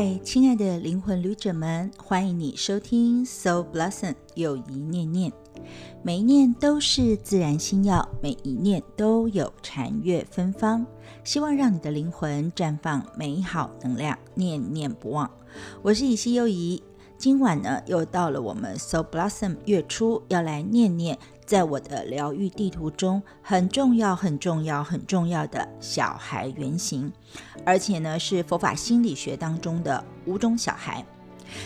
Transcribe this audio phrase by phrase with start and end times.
[0.00, 5.32] 嗨，亲爱的灵魂旅者们，欢迎你收听 Soul Blossom 友谊念念。
[6.04, 10.86] 每一念都是自然心药，每一念都有禅悦芬芳。
[11.24, 15.28] 希望让你的灵魂绽放美好能量，念念不忘。
[15.82, 16.80] 我是以西优怡，
[17.16, 21.18] 今晚呢又到了我们 Soul Blossom 月初要来念念，
[21.48, 27.10] 在我的疗愈地图中很重要、很重要、很重要的小孩原型。
[27.64, 31.02] 而且呢，是佛法心理学当中的五种小孩。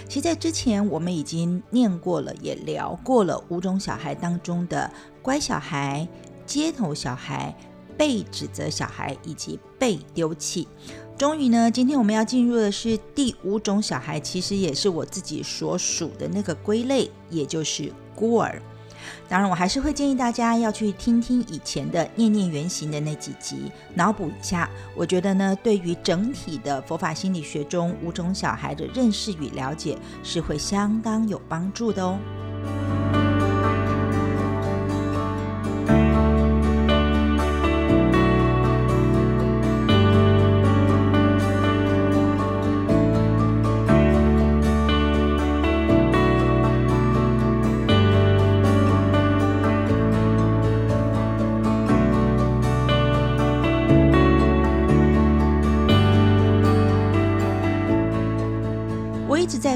[0.08, 4.88] 其实，在之前我们已经念过了，也聊过了五种小孩当中的
[5.20, 6.06] 乖小孩、
[6.46, 7.52] 街头小孩、
[7.98, 10.68] 被指责小孩以及被丢弃。
[11.18, 18.62] 终于呢，今天我们要进入的是第五种小孩，其实也是我自己所属的那个归类，也就是孤儿。
[19.32, 24.68] 当然，我还是会建议大家要去听听以前的《念念原型》的那几集，脑补一下。
[24.94, 32.18] 我觉得呢，对于整体的佛法心理学中五种小孩的认识与了解，是会相当有帮助的哦。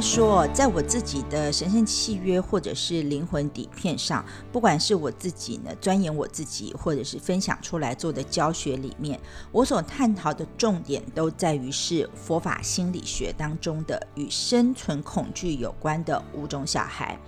[0.07, 17.19] 说，在我自己的神圣契约或者是灵魂底片上，不管是我自己呢钻研我自己，或者是分享出来做的教学里面，我所探讨的重点都在于是佛法心理学当中的与生存恐惧有关的五种小孩。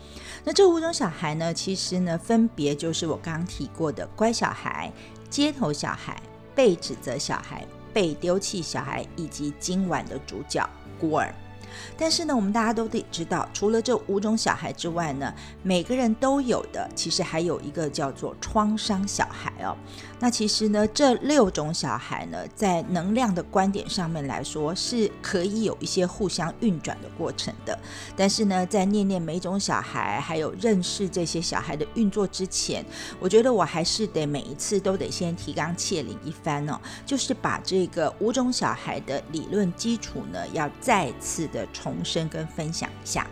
[0.45, 4.91] 那这五种小孩呢，其实呢分别就是我刚刚提过的乖小孩、
[5.29, 6.23] 街头小孩、
[6.55, 10.65] 被指责小孩、被丢弃小孩，以及今晚的主角
[11.01, 11.35] 孤儿。
[11.97, 19.77] 但是呢，我们大家都得知道，除了这五种小孩之外呢，每个人都有的，其实还有一个叫做创伤小孩哦。
[20.21, 27.79] 那其实呢，这六种小孩呢，在能量的观点上面来说，是可以有一些互相运转的过程的。
[28.17, 32.85] 但是呢，在念念每种小孩，还有认识这些小孩的运作之前，
[33.21, 43.25] 我觉得我还是得每一次都得先提纲挈领一番哦，就是把这个五种小孩的理论基础呢，要再次的重申跟分享一下。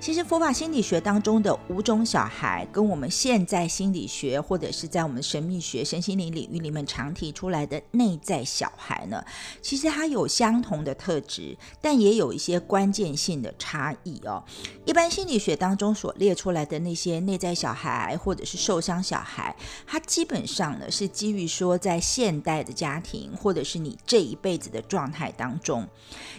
[0.00, 9.22] 其实佛法心理学当中的五种小孩，跟我们现在心理学或者是在我们神秘学、身心灵领域里面常提出来的内在小孩呢，
[9.60, 14.42] 其实它有相同的特质，但也有一些关键性的差异哦。
[14.86, 19.54] 一般心理学当中所列出来的那些内在小孩或者是受伤小孩，
[19.86, 25.86] 它基本上呢是基于说在现代的家庭或者是你这一辈子的状态当中，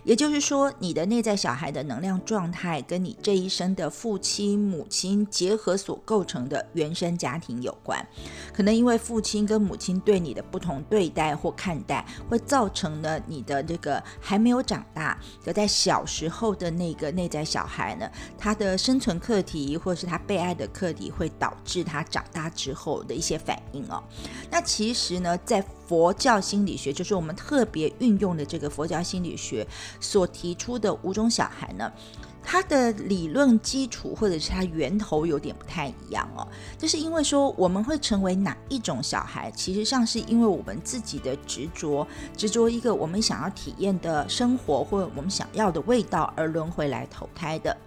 [0.03, 8.03] 也就是说你的内在小孩的能量状态跟你这一生的父亲、母亲结合所构成的原生家庭有关，
[8.53, 24.01] 可能因为父亲跟母亲对你的不同对待或看待，会造成了你的这个还没有长大，就在小时候的那个内在小孩呢，他的生存课题或是他被爱的课题，会导致他长大之后的一些反应哦。
[24.49, 29.67] 那其实呢，在佛教心理学，就是我们特别运用的这个佛教心理学
[29.99, 31.91] 所提出的五种小孩呢。
[32.51, 36.45] 它的理论基础或者是它源头有点不太一样哦，
[36.77, 47.77] 就是因为说我们会成为哪一种小孩，其实上是因为我们自己的执着，执着一个我们想要体验的生活或者我们想要的味道而轮回来投胎的。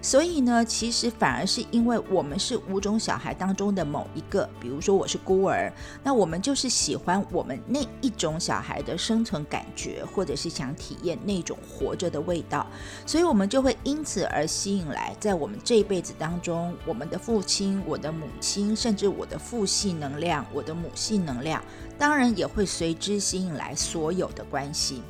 [0.00, 12.66] 所以呢，其实反而是因为我们是五种小孩当中的某一个，比如说我是孤儿，那我们就是喜欢我们那一种小孩的生存感觉，或者是想体验那种活着的味道，
[13.06, 21.62] 所以我们就会因此而吸引来，在我们这一辈子当中，我们的父亲、我的母亲，甚至我的父系能量、我的母系能量，
[21.98, 25.02] 当然也会随之吸引来所有的关系。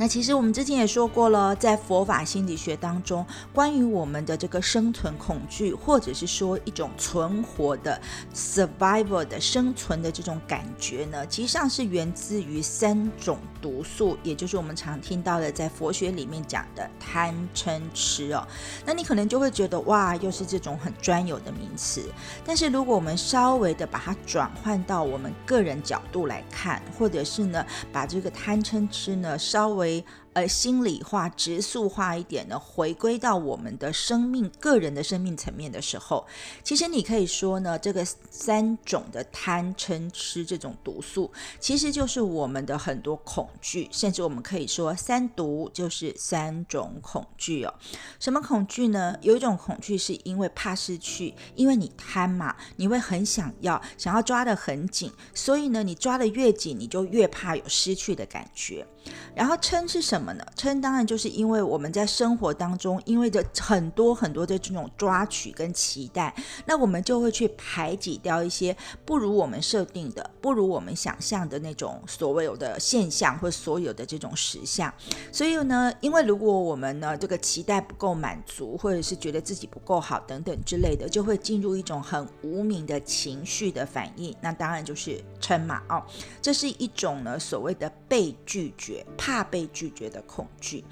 [0.00, 8.00] 那其实我们之前也说过了，在佛法心理学当中，关于我们的这个生存恐惧，或者是说一种存活的
[8.34, 18.42] survival 的生存的这种感觉呢，其实上是源自于三种毒素，也就是我们常听到的在佛学里面讲的贪嗔痴哦。
[18.86, 22.02] 那你可能就会觉得哇，又是这种很专有的名词。
[22.42, 27.62] 但是如果我们稍微的把它转换到我们个人角度来看，或者是呢，
[27.92, 29.89] 把这个贪嗔痴呢稍微
[30.32, 36.26] 呃心理化、直素化一点呢，回归到我们的生命、个人的生命层面的时候，
[36.62, 47.74] 其实你可以说呢，这个三种的贪嗔痴这种毒素，其实就是我们的很多恐惧，甚至我们可以说三毒就是三种恐惧哦。
[48.18, 49.16] 什么恐惧呢？
[49.22, 58.86] 有一种恐惧是因为怕失去，因为你贪嘛，你会很想要，想要抓得很紧，所以呢，你抓得越紧，你就越怕有失去的感觉。
[59.34, 60.44] 然后嗔是什么呢？
[60.56, 66.34] 嗔当然就是因为我们在生活当中，因为着很多很多的这种抓取跟期待，
[66.66, 74.92] 那我们就会去排挤掉一些不如我们设定的、不如我们想象的那种所谓有的现象或所有的这种实相。
[75.32, 84.34] 所以呢，因为如果我们呢这个期待不够满足，或者是觉得自己不够好等等之类的，就会进入一种很无名的情绪的反应。
[84.40, 86.02] 那当然就是嗔嘛，哦，
[86.42, 88.99] 这是一种呢所谓的被拒绝。
[89.16, 90.84] 怕被拒绝的恐惧。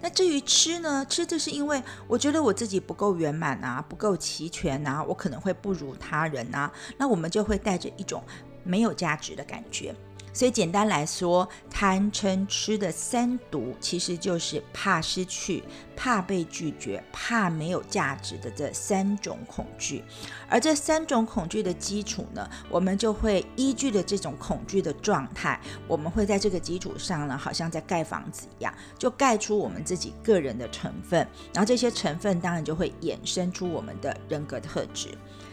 [0.00, 1.04] 那至于吃呢？
[1.08, 6.70] 吃就是因为我觉得我自己不够圆满啊，不够齐全啊，我可能会不如他人啊。
[6.96, 8.22] 那我们就会带着一种
[8.62, 9.94] 没有价值的感觉。
[10.38, 15.64] 所以简单来说，贪嗔痴的三毒其实就是怕失去、
[15.96, 20.04] 怕被拒绝、怕没有价值的这三种恐惧。
[20.48, 31.18] 而这三种恐惧的基础呢，我们就会依据的这种恐惧的状态，我们会在这个基础上呢，好像在盖房子一样，就盖出我们自己个人的成分。
[31.52, 35.08] 然后这些成分当然就会衍生出我们的人格特质。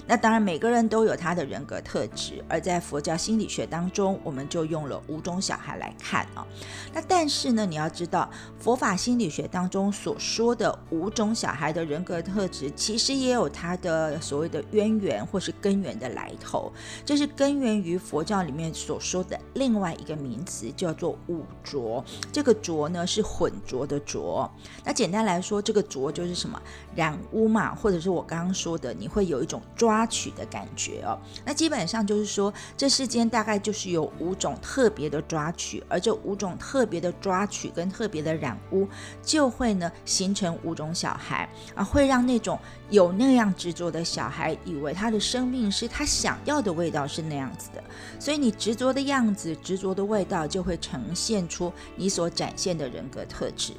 [0.07, 6.45] 那当然，每个人都有他的人格特质，而在佛教心理学当中，我们就用了五种小孩来看啊。
[6.93, 8.29] 那但是呢，你要知道，
[8.59, 16.71] 佛法心理学当中所说的五种小孩的人格特质，其实也有它的所谓的渊源或是根源的来头。
[17.03, 22.03] 这是根源于佛教里面所说的另外一个名词，叫做五浊。
[22.31, 24.47] 这个浊呢，是混浊的浊。
[24.83, 26.61] 那简单来说，这个浊就是什么
[26.93, 29.94] 染污嘛，或者是我刚刚说的，你会有一种抓。
[29.95, 38.85] 抓取的感觉哦，那基本上就是说，这世间大概就是有五种特别的抓取，而这五种特别的抓取跟特别的染污，
[39.23, 42.59] 就会呢形成五种小孩啊，会让那种
[42.89, 47.81] 有那样执着的小孩，以为他的生命是他想要的味道是那样子的，
[48.19, 53.71] 所以你执着的样子、执着的味道，就会呈现出你所展现的人格特质。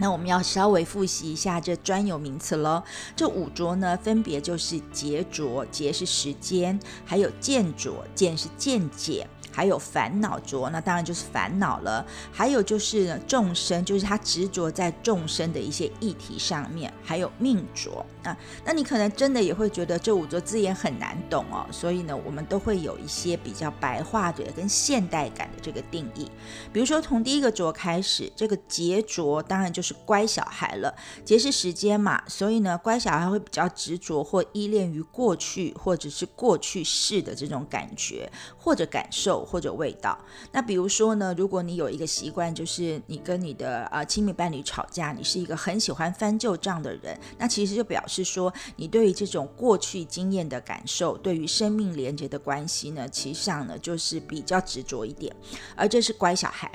[0.00, 2.82] 那我们要稍微复习一下这专有名词喽。
[3.14, 9.26] 这五浊呢，分别就是劫浊，劫是时间；还有见浊，见是见解。
[9.52, 12.06] 还有烦恼着，那当然就是烦恼了。
[12.32, 16.90] 还有就是众生，就是他执着在众生的一些议题上面。
[17.04, 21.66] 还有命着啊，那你可能真的也会觉得这五浊字眼很难懂哦。
[21.70, 26.30] 所以呢，我们都会有一些比较白话的跟现代感的这个定义。
[26.72, 30.94] 比如说从第一个浊开始，这个劫浊当然就是乖小孩了。
[31.24, 39.40] 劫是时间嘛，所以呢，乖小孩会比较执着或依恋于过去或者是过去式的这种感觉或者感受。
[39.50, 40.18] 或者味道，
[40.52, 55.34] 那比如说呢，如果你有一个习惯，就是你跟你的呃亲密伴侣吵架，你是一个很喜欢翻旧账的人，那其实就表是说，你对于这种过去经验的感受，对于生命连接的关系呢，其实上呢就是比较执着一点，
[55.76, 56.70] 而这是乖小孩。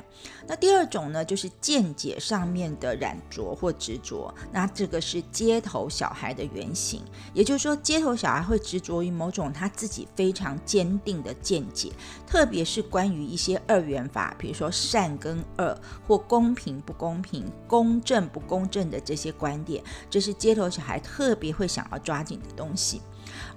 [0.48, 7.02] 那第二种呢，就是见解上面的染着或执着，那这个是街头小孩的原型，
[7.34, 11.92] 也就是说，街头小孩会执着于某种他自己非常坚定的见解，
[12.28, 23.02] 特别是关于一些二元法，比如说善跟恶，或公平不公平、公正不公正的这些观点，这是街头小孩特别会想要抓紧的东西。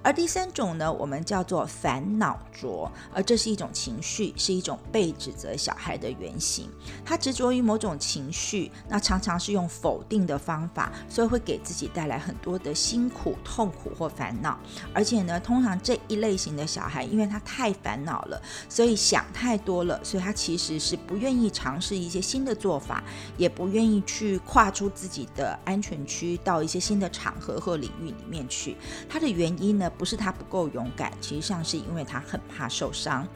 [0.01, 6.69] 而第三种呢，我们叫做烦恼着，而这是一种情绪，是一种被指责小孩的原型。
[7.05, 14.57] 他执着于某种情绪，那常常是用否定的方法，所以会给自己带来很多的辛苦、痛苦或烦恼。
[14.93, 23.03] 而且呢，通常这一类型的小孩，因为他太烦恼了，所以想太多了，所以他其实是不愿意尝试一些新的做法，
[23.37, 28.77] 也不愿意去跨出自己的安全区，到一些新的场合或领域里面去。
[29.09, 29.89] 他的原因呢？
[29.97, 33.27] 不是他不够勇敢，其实上是因为他很怕受伤。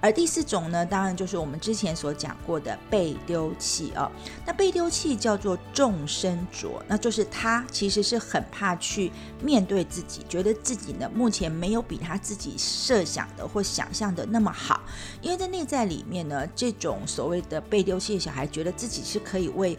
[0.00, 4.10] 而第四种呢，当然就是我们之前所讲过的被丢弃哦。
[4.46, 9.10] 那被丢弃叫做众生着，那就是他其实是很怕去
[9.42, 14.80] 面对自己，觉得自己呢目前没有比他自己设想的或想象的那么好。
[15.20, 19.78] 因为在内在里面呢，这种所谓的被丢弃的小孩，觉得自己是可以为。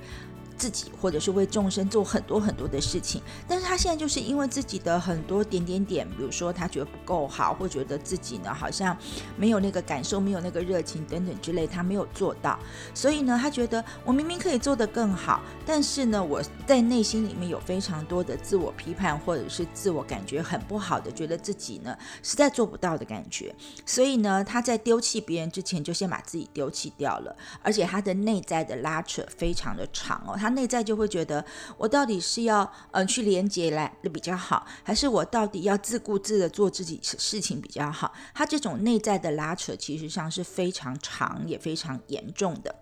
[0.57, 8.97] 自己或者是为众生做很多很多的事情，但是他现在就是因为自己的很多点点点，比如说他觉得不够好，或觉得自己呢好像
[9.37, 12.57] 没有那个感受，没有那个热情等等之类，他没有做到，
[12.93, 23.53] 所以呢，他觉得我明明可以做得更好，但是呢，我在内心里面有非常多的自我批判，或者是自我感觉很不好的，觉得自己呢实在做不到的感觉，
[23.85, 30.35] 所以呢，他在丢弃别人之前，就先把自己丢弃掉了，而且他的内在的拉扯非常的长哦。
[30.45, 31.43] 他内在就会觉得，
[31.75, 38.13] 我到底是要嗯去连接来的比较好，还是我到底要自顾自的做自己事情比较好？
[38.31, 42.75] 他这种内在的拉扯，其实上是非常长也非常严重的。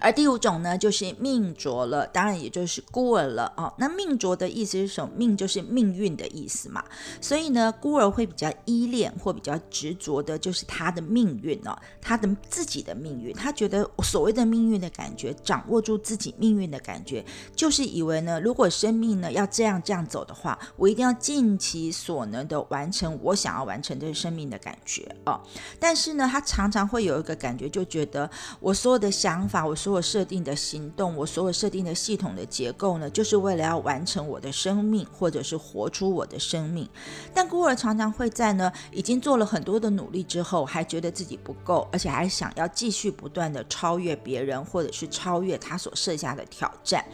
[0.00, 3.72] 而第五种呢，就是命浊了，当然也就是孤儿了哦。
[3.76, 5.12] 那命浊的意思是什么？
[5.14, 6.82] 命就是命运的意思嘛。
[7.20, 13.34] 所以呢，孤儿会比较依恋或比较执着的，就是他的命运哦，他的自己的命运。
[13.34, 25.40] 他觉得所谓的命运的感觉，掌握住自己命运的感觉，就是以为呢，如果生命呢要这样这样走的话，我一定要尽其所能的完成我想要完成的生命的感觉哦。
[25.78, 28.28] 但是呢，他常常会有一个感觉，就觉得
[28.60, 30.00] 我所有的想法，我所说。
[30.00, 36.88] 我设定的行动，我所有设定的系统的结构呢，就是为了要完成我的生命，或者是活出我的生命。
[37.34, 47.04] 但孤儿常常会在呢，已经做了很多的努力之后，还觉得自己不够，而且还想要继续不断的超越别人，或者是超越他所设下的挑战。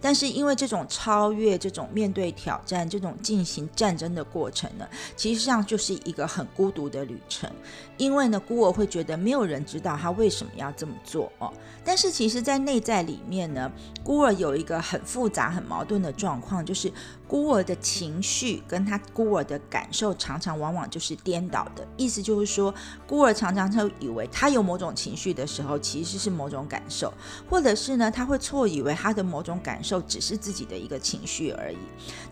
[0.00, 7.48] 但是因为这种超越，这种面对挑战，这种进行战争的过程呢，其实上就是一个很孤独的旅程。
[7.96, 11.52] 因为呢，孤儿会觉得没有人知道他为什么要这么做哦。
[11.84, 13.70] 但是其其实，在内在里面呢，
[14.02, 16.90] 孤儿有一个很复杂、很矛盾的状况，就是。
[17.26, 22.72] 孤儿的情绪跟他孤儿的感受常常往往就是颠倒的，意思就是说，
[23.06, 27.12] 孤儿常常会以为他有某种情绪的时候，其实是某种感受，
[27.48, 31.78] 或者是呢，他会错以为他的某种感受只是自己的一个情绪而已。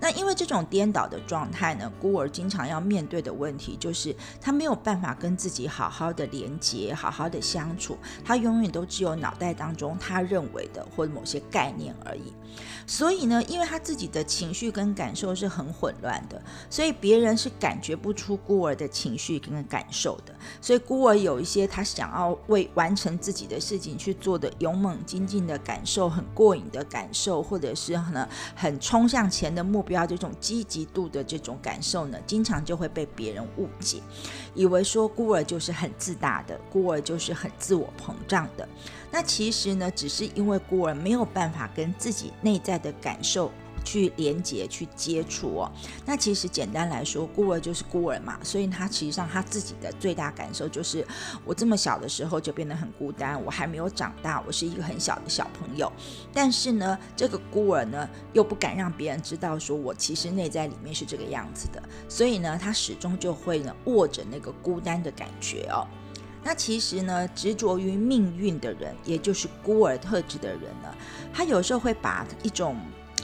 [0.00, 12.32] 那因为这种颠倒的状态呢，孤儿经常要面对的问题就是他没有办法跟自己好好的连接，好好的相处，他永远都只有脑袋当中他认为的或者某些概念而已。
[12.86, 20.34] 所以呢，因为他自己的情绪跟跟感受是很混乱的，所以别人是感觉不出孤儿的情绪跟感受的。
[20.60, 34.00] 所以孤儿有一些他想要为完成自己的事情去做的勇猛精进的感受，很过瘾的感受，或者是呢很冲向前的目标这种积极度的这种感受呢，经常就会被别人误解，
[34.52, 38.68] 以为说孤儿就是很自大的，孤儿就是很自我膨胀的。
[39.12, 43.52] 那其实呢，只是因为孤儿没有办法跟自己内在的感受
[43.84, 45.72] 去连接、去接触哦。
[46.06, 51.06] 那其实简单来说，孤儿就是孤儿嘛，所以他其实上他自己的最大感受就是，
[51.44, 55.90] 我这么小的时候就变得很孤单，我还没有长大，我是一个很小的小朋友。
[56.32, 65.86] 但是呢，这个孤儿呢，又不敢让别人知道，说我其实内在里面是这个样子的，所以呢，他始终就会呢握着那个孤单的感觉哦。
[66.44, 70.92] 那其实呢，执着于命运的人，也就是孤儿特质的人呢，
[71.32, 72.76] 他有时候会把一种，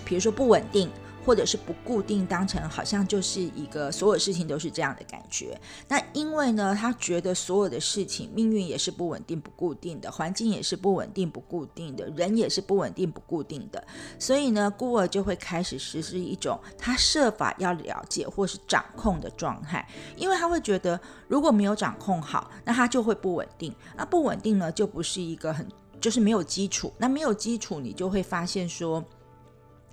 [0.05, 0.91] 比如说不稳定。
[1.27, 5.61] 或者是不固定，当成好像就是一个所有事情都是这样的感觉。
[5.87, 13.87] 那因为呢，他觉得所有的事情命运也是不稳定、不固定的，环境也是不稳定、不固定的，人也是不稳定、不固定的。
[14.19, 19.87] 所以呢，孤儿就会开始实施一种他设法要了解或是掌控的状态，
[20.17, 23.75] 因为他会觉得如果没有掌控好，那他就会不稳定。
[23.99, 25.69] 那不稳定呢，就不是一个很
[26.01, 26.91] 就是没有基础。
[26.97, 29.05] 那没有基础，你就会发现说。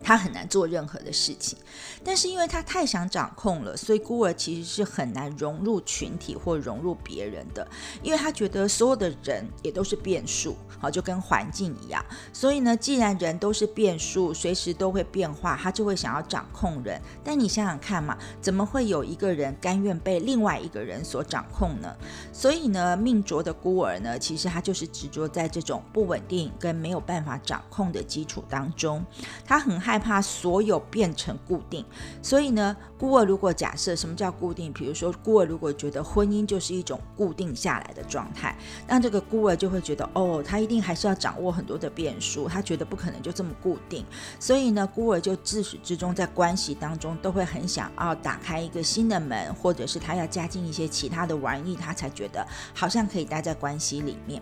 [0.02, 1.58] 他很难做任何的事情，
[2.04, 7.66] 但是因为他太想掌控了，所以孤儿其实是很难融入群体或融入别人的，
[8.04, 12.04] 因为他觉得所有的人也都是变数，好就跟环境一样。
[12.34, 17.02] 所以呢，既然人都是变数，随时都会变化，他就会想要掌控人。
[17.24, 21.96] 但你想想看嘛，怎么会有一个人甘愿被另外一个人所掌控呢？
[22.34, 29.04] 所以呢，命浊的孤儿呢，其实他就是执着在这种不稳定跟没有办法掌控的基础当中，
[29.46, 29.85] 他很。
[29.86, 31.86] 害怕所有变成固定，
[32.20, 44.04] 所以呢，孤儿如果假设什么叫固定，比如说孤儿如果觉得婚姻就是一种固定下来的状态，那这个孤儿就会觉得哦，他一定还是要掌握很多的变数，他觉得不可能就这么固定，
[44.40, 54.42] 所以呢，孤儿就自始至终在关系当中都会很想要打开一个新的门，或者是他要加进一些其他的玩意，他才觉得好像可以待在关系里面，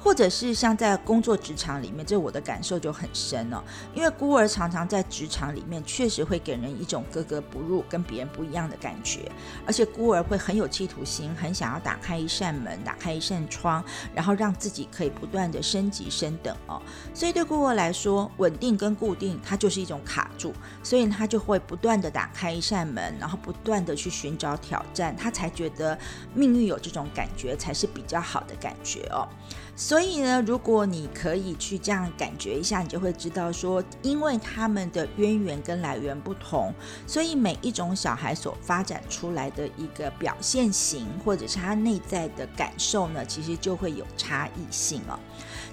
[0.00, 3.62] 或者是像在工作职场里面，这我的感受就很深哦，
[3.94, 4.79] 因为孤儿常常。
[4.88, 9.30] 在职场里面确实会给人一种格格不入、跟别人不一样的感觉，
[9.66, 13.84] 而且孤儿会很有企图心，很想要打开一扇门、打开一扇窗，
[14.14, 16.80] 然后让自己可以不断的升级升等哦。
[17.14, 25.98] 所以对孤儿来说，稳定跟固定它就是一种卡住，所以他就会不断的打开一扇门，然后不断的去寻找挑战，他才觉得
[26.34, 29.28] 命运有这种感觉才是比较好的感觉哦。
[29.82, 36.70] 所以呢，如果你可以去这样感觉一下，你就会知道说，因为他们的渊源跟来源不同，
[37.06, 45.18] 所以每一种小孩所发展出来的一个表现型，或者是他内在的感受呢，其实就会有差异性哦。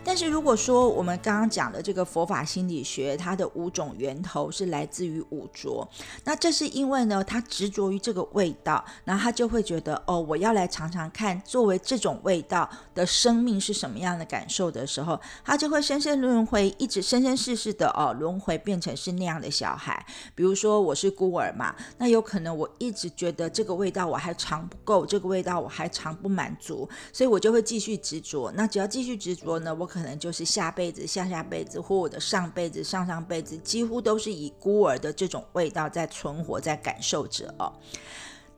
[0.07, 5.85] 但是如果说我们刚刚讲的这个佛法心理学，它的五种源头是来自于五浊，
[6.23, 20.05] 那这是因为呢，他执着于这个味道，然后他就会觉得哦，我要来尝尝看，作为这种味道的生命是什么样的感受的时候，他就会生生轮回，一直生生世世的哦轮回变成是那样的小孩。
[20.33, 28.49] 比如说我是孤儿嘛，那有可能我一直觉得这个味道我还尝不够，这个味道我还尝不满足，所以我就会继续执着。
[28.55, 37.73] 那只要继续执着呢，我可可能就是下辈子、下下辈子，或我的上辈子、上上辈子，几乎都是以孤儿的这种味道在存活、在感受着哦。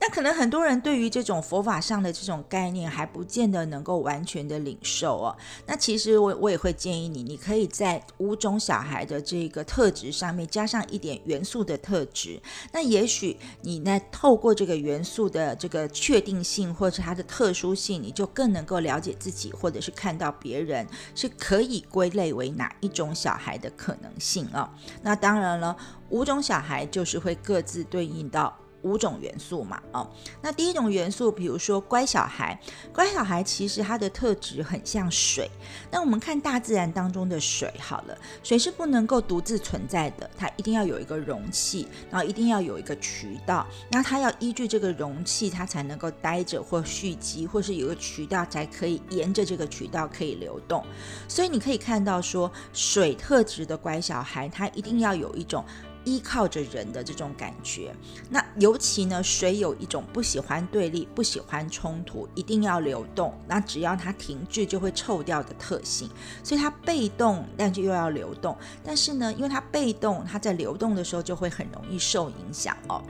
[0.01, 5.36] 那可能很多人对于这种佛法上的这种概念还不见得能够完全的领受哦。
[5.65, 12.41] 那其实我我也会建议你，你可以在五种小孩的这个特质上面加上一点元素的特质。
[12.72, 24.74] 那也许你呢透过这个元素的这个确定性或者它的特殊性，你就更能够了解自己，或者是看到别人是可以归类为哪一种小孩的可能性啊。
[25.01, 25.75] 那当然了，
[26.10, 28.58] 五种小孩就是会各自对应到。
[28.82, 30.10] 五种元素嘛，哦，
[30.42, 32.60] 那第一种元素，比如说乖小孩，
[32.94, 35.50] 乖小孩其实它的特质很像水。
[35.92, 50.86] 那我们看大自然当中的水，好了，水是不能够独自存在的，它一定要有一个容器，然后一定要有一个渠道，那它要依据这个容器，它才能够待着或蓄积，或是有个渠道才可以沿着这个渠道可以流动。
[51.28, 55.64] 所以你可以看到说，水特质的乖小孩，他一定要有一种。
[56.06, 57.94] 依靠着人的这种感觉，
[58.29, 63.38] 那尤其呢，水有一种不喜欢对立、不喜欢冲突，一定要流动。
[63.48, 66.10] 那只要它停滞，就会臭掉的特性。
[66.41, 68.58] 所以它被动，但是又要流动。
[68.84, 73.03] 但是呢，因为它被动，它在流动的时候就会很容易受影响哦。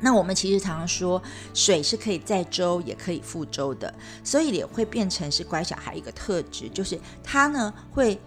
[0.00, 1.22] 那我们其实常常说，
[1.54, 8.20] 水是可以载舟，也可以覆舟的，所以也会变成是乖小孩一个特质，就是它呢会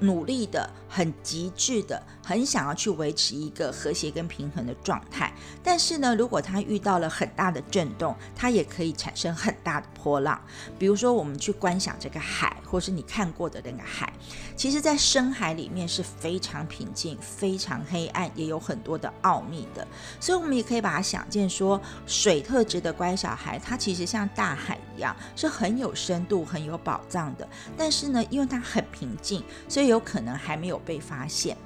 [0.00, 0.68] 努力的。
[0.94, 5.32] 很极致的，很想要去维持一个和谐跟平衡的状态。
[5.62, 10.40] 但是呢，如果它遇到了很大的震动，它也可以产生很大的波浪。
[10.78, 14.12] 比如说，我们去观想这个海，或是你看过的那个海，
[14.54, 19.86] 其实，在深海里面是非常平静、非常黑暗，也有很多的奥秘的。
[20.20, 27.48] 所以，我们也可以把它想见说，水特质的乖小孩，它其实像大海一样，是很有深度、很有宝藏的。
[27.78, 30.82] 但是呢，因为它很平静，所以有可能还没有。
[30.84, 31.56] 被发现，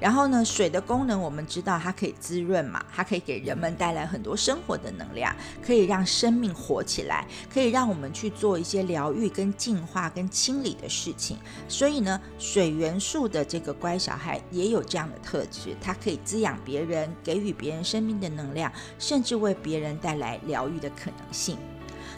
[0.00, 0.44] 然然后呢？
[0.44, 11.38] 水的功能我们知道，它可以滋润嘛，它可以给人们带来很多生活的能量，可以让生命活起来，可以让我们去做一些疗愈、跟净化、跟清理的事情。
[11.66, 21.56] 所以呢，水元素的这个乖小孩也有这样的特质，它可以滋养别人，给予别人生命的能量，甚至为别人带来疗愈的可能性。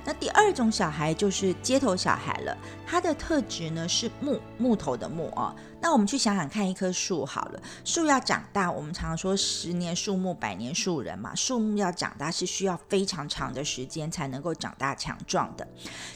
[0.07, 5.55] 那第二种小孩就是街头小孩了，它的特质呢是木木头的木哦。
[5.81, 11.35] 那我们去想想看，一棵树好了，树要长大，我们常常说十年树木，百年树人嘛。
[11.35, 15.69] 树木要长大是需要非常长的时间才能够长大强壮的。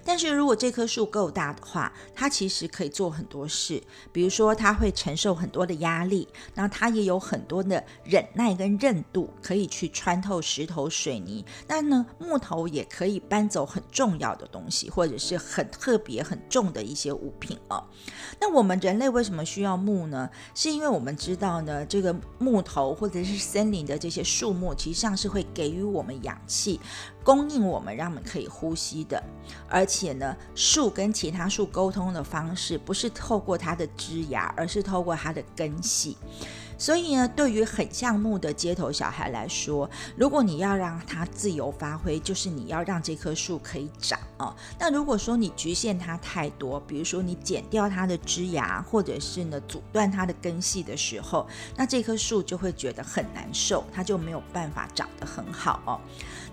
[0.02, 11.44] 但是如果这棵树够大的话，它其实可以做很多事，比如说它会承受很多的压力，那它也有很多的忍耐跟韧度，可以去穿透石头、水泥。
[11.66, 17.84] 但呢，木头也可以搬走很重要的东西，或者是很特别、很重重的一些物品哦。
[18.40, 26.80] 那我们人类为什么需需要木呢，是因为我们知道呢，这个木头或者是森林的这些树木，其实上是会给予我们氧气，
[27.24, 29.20] 供应我们，让我们可以呼吸的。
[29.68, 36.16] 而且呢，树跟其他树沟通的方式，不是透过它的枝芽，而是透过它的根系。
[36.78, 44.54] 所以呢，对于很像木的街头小孩来说，如果你要让他自由发挥，就是你要让这棵树可以长哦。
[44.78, 56.00] 那如果说你局限它太多，比如说你剪掉它的枝芽，或者是呢阻断它的根系的时候，那这棵树就会觉得很难受，它就没有办法长得很好哦。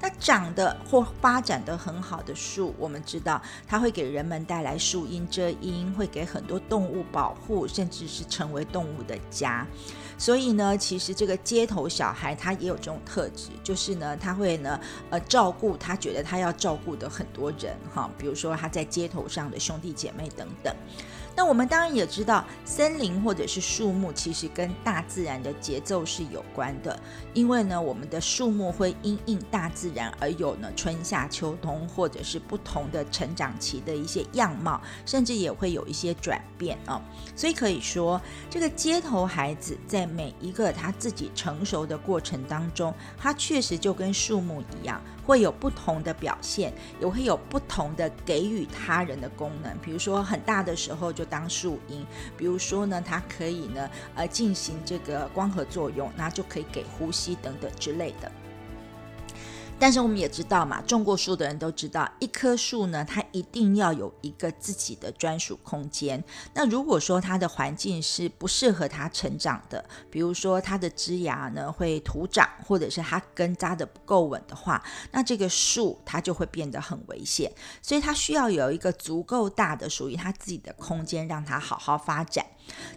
[0.02, 9.66] 那长得或发展的很好的树，我们知道它会给人们带来树荫遮阴，会给很多动物保护，甚至是成为动物的家。
[10.18, 20.74] 所以呢，其实这个街头小孩他也有这种特质，就是呢，他会呢，呃，照顾他觉得他要照顾的很多人哈，比如说他在街头上的兄弟姐妹等等。
[21.36, 26.98] 那我们当然也知道，森林或者是树木其实跟大自然的节奏是有关的，
[27.34, 37.02] 因为呢，我们的树木会因应大自然而有呢春夏秋冬，或者是不同的成长期的一些样貌，甚至也会有一些转变啊。
[37.36, 45.02] 所以可以说，这个街头孩子在每一个他自己成熟的过程当中，他确实就跟树木一样。
[45.26, 49.76] 会有不同的表现，也会有不同的给予他人的功能。
[49.80, 52.06] 比如说很大的时候就当树荫，
[52.38, 58.32] 比如说呢，它可以呢呃进行这个光合作用，那就可以给呼吸等等之类的。
[59.78, 66.24] 但是我们也知道嘛，种过树的人都知道，一棵树呢，它一定要有一个自己的专属空间。
[66.54, 77.52] 那如果说它的环境是不适合它成长的，比如说它的枝芽呢会徒长，或者是它根扎的不够稳的话，那这个树它就会变得很危险。
[77.82, 82.46] 所以它需要有一个足够大的属于它自己的空间，让它好好发展。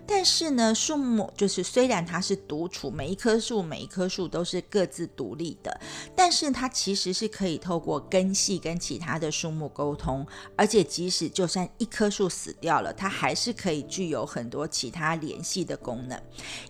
[0.07, 5.79] 但是呢，树木就是虽然它是独处，每一棵树每一棵树都是各自独立的，
[6.17, 10.27] 但是它其实是可以透过根系跟其他的树木沟通，
[10.57, 16.19] 而且即使就算一棵树死掉了，它还是可以具有很多其他联系的功能。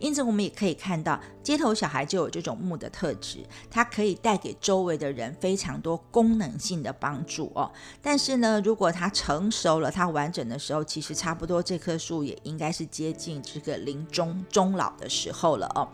[0.01, 7.71] 因此，我们也可以看到街头小孩就有这种木的特质，它可以带给周围的人非常多功能性的帮助哦。
[8.03, 12.88] 但是呢，如果它成熟了，它完整的时候，其实差不多这棵树也应该是。
[12.91, 15.89] 接近这个临终终老的时候了哦。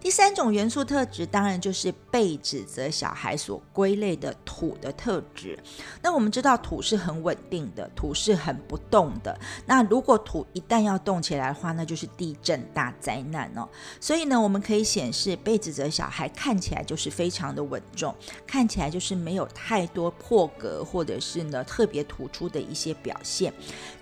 [0.00, 5.58] 第三种元素特质，当然就是被指责小孩所归类的土的特质。
[6.02, 9.38] 那我们知道土是很稳定的，土是很不动的。
[9.64, 13.66] 那如果土一旦要动起来的话，那就是地震大灾难哦。
[13.98, 18.14] 所以呢，我们可以显示被指责小孩看起来就是非常的稳重，
[18.46, 23.50] 看起来就是没有太多破格或者是呢特别突出的一些表现。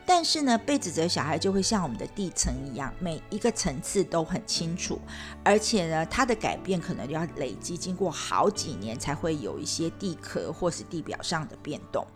[0.06, 4.98] 但是呢，被指责小孩就会像我们的地层一样，每一个层次都很清楚，
[5.44, 5.82] 而且。
[5.92, 12.06] 呢，它的改变可能要累积，经过好几年才会有一些地壳或是地表上的变动。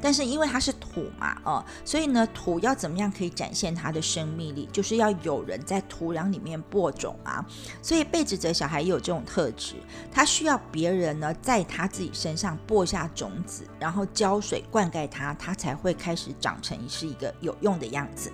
[0.00, 7.44] 但是因为它是土嘛，哦，所以呢，土要怎么样可以展现它的生命力，就是要有人在土壤里面播种啊。
[7.82, 9.74] 所以被指责小孩也有这种特质，
[10.10, 18.32] 他需要别人呢在他自己身上播下种子，然后浇水灌溉它，它才会开始长成是一个有用的样子。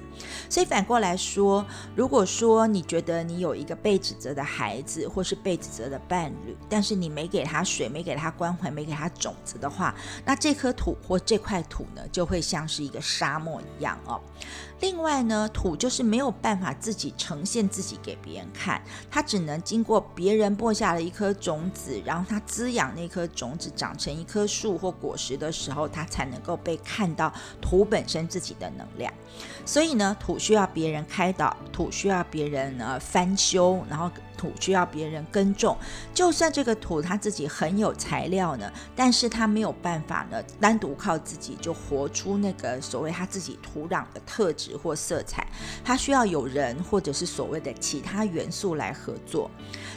[0.48, 14.20] 所以反过来说，如果说你觉得你有一个被指责的孩子，或是被指责的伴侣，但是你没给他水，没给他关怀，没给他种子的话，那这颗土或这块土呢，就会像是一个沙漠一样哦。
[14.80, 29.12] 另外呢，土就是没有办法自己呈现自己给别人看，它只能经过别人播下了一颗种子，然后它滋养那颗种子长成一棵树或果实的时候，它才能够被看到土本身自己的能量。
[29.66, 34.10] 所以呢，土需要别人开导，土需要别人呃翻修，然后。
[34.36, 35.74] 土需要别人耕种，
[36.12, 45.46] 就算这个土它自己很有材料呢，但是它没有办法呢，单独靠自己就活出那个所谓它自己土壤的特质或色彩，
[45.82, 49.50] 它需要有人或者是所谓的其他元素来合作。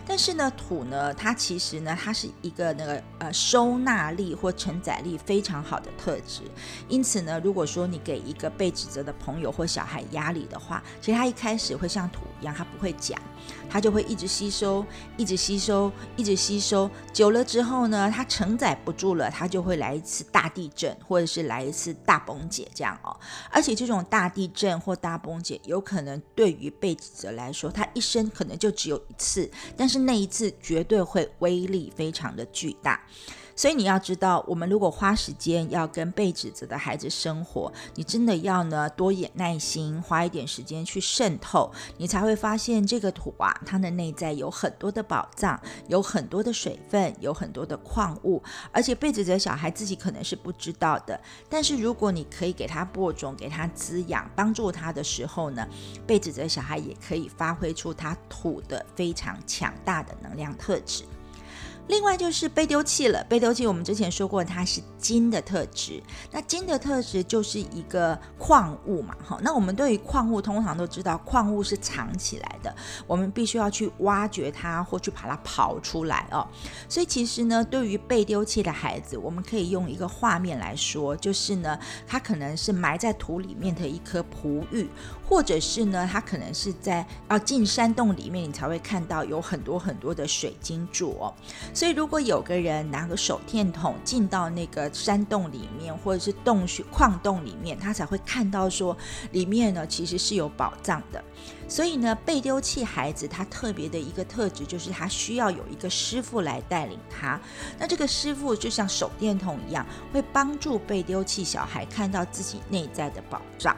[0.08, 6.44] 但是呢，土呢，它其实呢，它是一个那个呃收纳力或承载力非常好的特质。
[6.88, 13.22] 因此呢，如果说你给一个被指责的朋友或小孩压力的话，其实他一开始会像土一样，他不会讲，
[13.70, 14.86] 他就会一直吸收，
[15.18, 16.90] 一直吸收，一直吸收。
[17.12, 23.16] 久了之后呢，他承载不住了，他就会来一次大地震，或者是来一次大崩解这样哦。
[23.52, 30.00] 而且这种大地震或大崩解，有可能对于被子者来说，他一生可能就只有一次，但是。
[30.00, 33.00] 那一次绝对会威力非常的巨大，
[33.60, 48.42] 所以你要知道，我们如果花时间要跟被指责的孩子生活，你真的要呢多一点耐心，花一点时间去渗透，你才会发现这个土啊，它的内在有很多的宝藏，有很多的水分，有很多的矿物，
[48.72, 51.20] 而且被指责小孩自己可能是不知道的，
[51.50, 55.68] 但是如果你可以给他播种，给他滋养，帮助他的时候呢，
[56.08, 59.74] 被指责小孩也可以发挥出他土的非常强。
[59.84, 61.04] 大的能量特质。
[61.90, 63.66] 另外就是被丢弃了，被丢弃。
[63.66, 66.02] 我们之前说过，它是金的特质。
[66.32, 69.40] 那金的特质就是一个矿物嘛，哈。
[69.42, 72.74] 那我们对于矿物通常都知道，矿物是藏起来的，
[73.08, 76.48] 我们必须要去挖掘它或去把它刨出来哦。
[76.88, 84.88] 所以其实呢，对于被丢弃的孩子，我们可以用一个画面来说，就是呢，他可能是埋在土里面的一颗璞玉，
[85.30, 91.32] 或者是呢，他可能是在要进山洞里面，你才会看到有很多很多的水晶柱哦。
[91.72, 98.98] 所以，如果有个人拿个手电筒进到那个山洞里面，或者是洞穴、矿洞里面，他才会看到说
[99.32, 101.24] 里面呢其实是有宝藏的。
[101.68, 107.40] 所以呢，被丢弃孩子他特别的一个特质就是他需要有一个师傅来带领他。
[107.78, 113.78] 那这个师傅就像手电筒一样，会帮助被丢弃小孩看到自己内在的宝藏。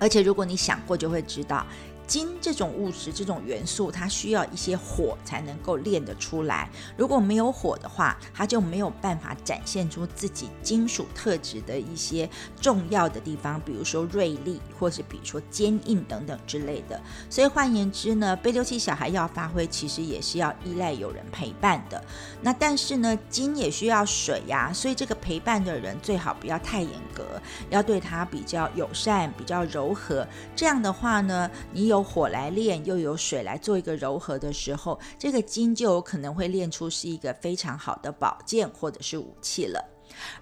[0.00, 1.66] 而且，如果你想过，就会知道。
[2.08, 6.70] 金这种物质、这种元素，它需要一些火才能够炼得出来。
[6.96, 16.98] 如果没有火的话，它就没有办法展现出自己金属特质的一些重要的地方，比如说锐利，或是比如说坚硬等等之类的。
[17.28, 22.02] 所以换言之呢，被丢弃小孩要发挥，其实也是要依赖有人陪伴的。
[22.40, 27.22] 那但是呢，金也需要水呀，所以这个陪伴的人最好不要太严格，
[27.68, 30.26] 要对他比较友善、比较柔和。
[30.56, 31.97] 这样的话呢，你有。
[32.02, 39.84] 火来炼，又有水来做一个柔和的时候，这个金就有可能会炼出是一个非常好的宝剑或者是武器了。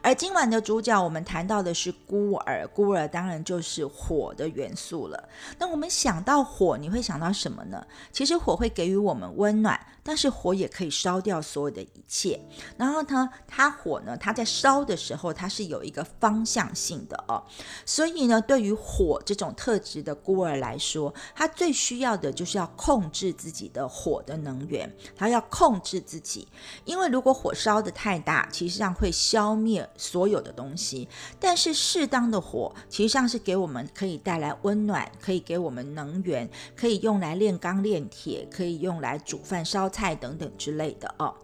[0.00, 2.66] 而今晚的主角，我们谈到的是孤儿。
[2.68, 5.28] 孤儿当然就是火的元素了。
[5.58, 7.84] 那我们想到火，你会想到什么呢？
[8.12, 12.40] 其实火会给予我们温暖，但是火也可以烧掉所有的一切。
[12.78, 17.42] 然后呢，它火呢，它在烧的时候，它是有一个方向性的哦。
[17.84, 26.46] 所以呢，对于火这种特质的孤儿来说，他最需要的就是要控制自己的火的能源，他要控制自己，
[26.84, 29.56] 因为如果火烧的太大，其实上会消。
[29.56, 31.08] 灭所有的东西，
[31.40, 41.34] 但是适当的火，其实上是给我们可以带来温暖，可以给我们能源，可以用来炼钢炼铁，可以用来煮饭烧菜等等之类的哦。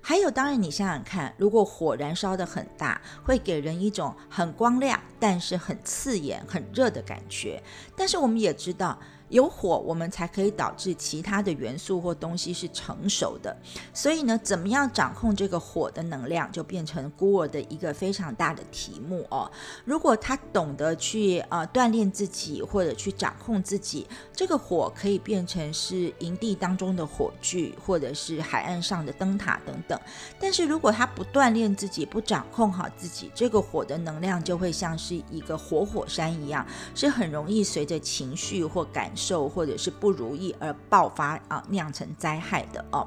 [0.00, 7.62] 还有，当然你想想看，如果火燃烧的很大，会给人一种很光亮，但是很刺眼、很热的感觉。
[7.96, 8.98] 但是我们也知道。
[9.30, 13.56] 有火，我们才可以导致其他的元素或东西是成熟的。
[13.94, 19.48] 所以呢，怎么样掌控这个火的能量，就变成孤儿的一个非常大的题目哦。
[19.84, 29.96] 如果他懂得去呃锻炼自己，或者去掌控自己，这个火可以变成是营地当中的火炬，或者是海岸上的灯塔等等。
[30.40, 36.66] 但是如果他不锻炼自己，不掌控好自己，这个火的能量就会像是一个活火山一样，
[36.96, 39.08] 是很容易随着情绪或感。
[39.20, 43.06] 受或者是不如意而爆发啊，酿成灾害的哦。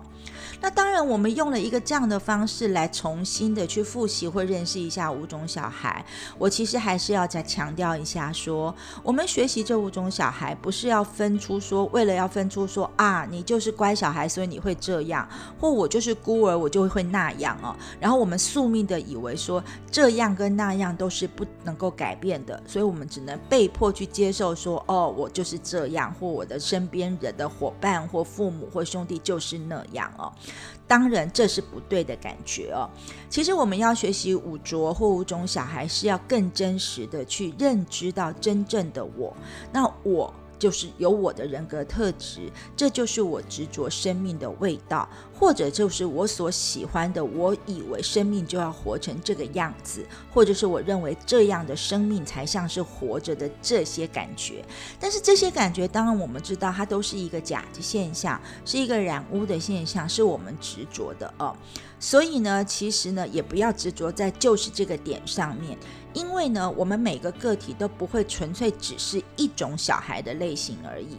[0.61, 6.05] 那当然，我们用了一个这样的方式来重新的去复习或认识一下五种小孩。
[6.37, 15.27] 我其实还是要再强调一下，说我们学习这五种小孩，不是要分出说，为了要分出说啊，你就是乖小孩，所以你会这样，
[15.59, 17.75] 或我就是孤儿，我就会那样哦。
[17.99, 30.33] 然后我们宿命的以为说这样跟那样都是不能够改变的，所以我们只能被迫去接受说，哦，我就是这样，或我的身边人的伙伴或父母或兄弟就是那样哦。
[30.87, 32.89] 当然，这是不对的感觉哦。
[33.29, 39.35] 其实，我们要学习五浊或五种小孩，是要更真实的去认知到真正的我。
[39.71, 40.33] 那我。
[40.63, 47.21] 就是有我的人格特质，这就是我执着生命的味道，或者就是我所喜欢的。
[47.21, 54.63] 我以为生命就要活成这个样子，或者是我认为这样的生命才像是活着的这些感觉。
[54.97, 61.53] 但是这些感觉，当然我们知道它都是一个假的现象，是一个染污的现象，是我们执着的哦。
[61.99, 65.77] 所以呢，其实呢，也不要执着在就是这个点上面。
[66.13, 71.17] 因为呢，我们每个个体都不会纯粹只是一种小孩的类型而已。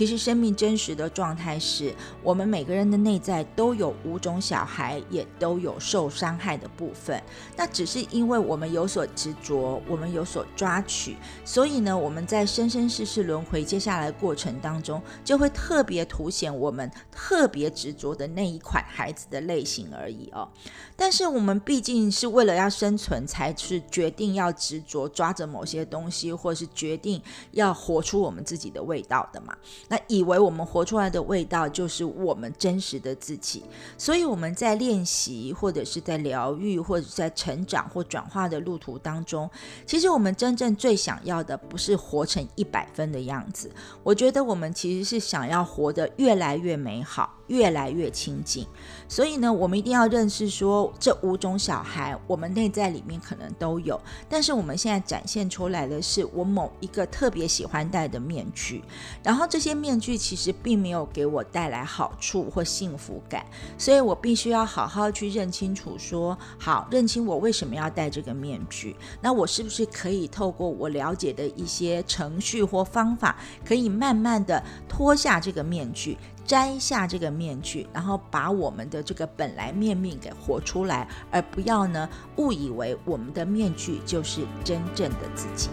[0.00, 7.22] 其实，生命真实的状态是我们每个人的内在都有五种小孩，也都有受伤害的部分。
[7.54, 20.48] 那只是因为我们有所执着，我们有所抓取，所以呢，我们在生生世世轮回接下来过程当中，就会特别凸显我们特别执着的那一款孩子的类型而已哦。
[20.96, 29.54] 但是，我们毕竟是为了要生存，才是决定要执着抓着某些东西，或是决定要活出我们自己的味道的嘛。
[29.90, 33.64] 那以为我们活出来的味道就是我们真实的自己。
[33.98, 39.50] 所以我们在练习，或者是在疗愈，或者在成长或转化的路途当中，
[39.84, 43.68] 其实我们真正最想要的不是活成一百分的样子。
[44.04, 47.34] 我觉得我们其实是想要活得越来越美好。
[47.50, 48.64] 越来越亲近，
[49.10, 58.84] 所以呢，我们一定要认识说，这五种小孩，我们内在里面可能都有，但是我们现在展现出来的是我某一个特别喜欢戴的面具，
[59.24, 63.44] 然后这些面具其实并没有给我带来好处或幸福感，
[63.76, 76.16] 所以我必须要好好去认清楚，说好认清我为什么要戴这个面具，那我是不是可以透过我了解的一些程序或方法，可以慢慢的脱下这个面具。
[76.44, 85.70] 摘下这个面具，然后把我们的这个本来面面给活出来，而不要呢误以为我们的面具就是真正的自己。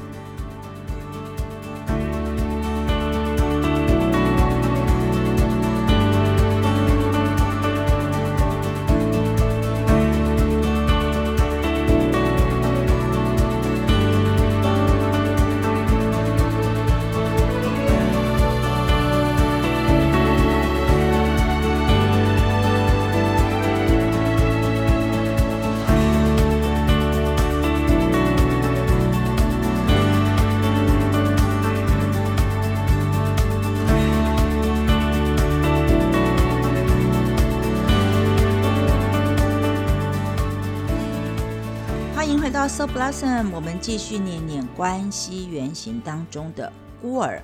[42.68, 47.42] So blossom，我们继续念念关系原型当中的孤儿。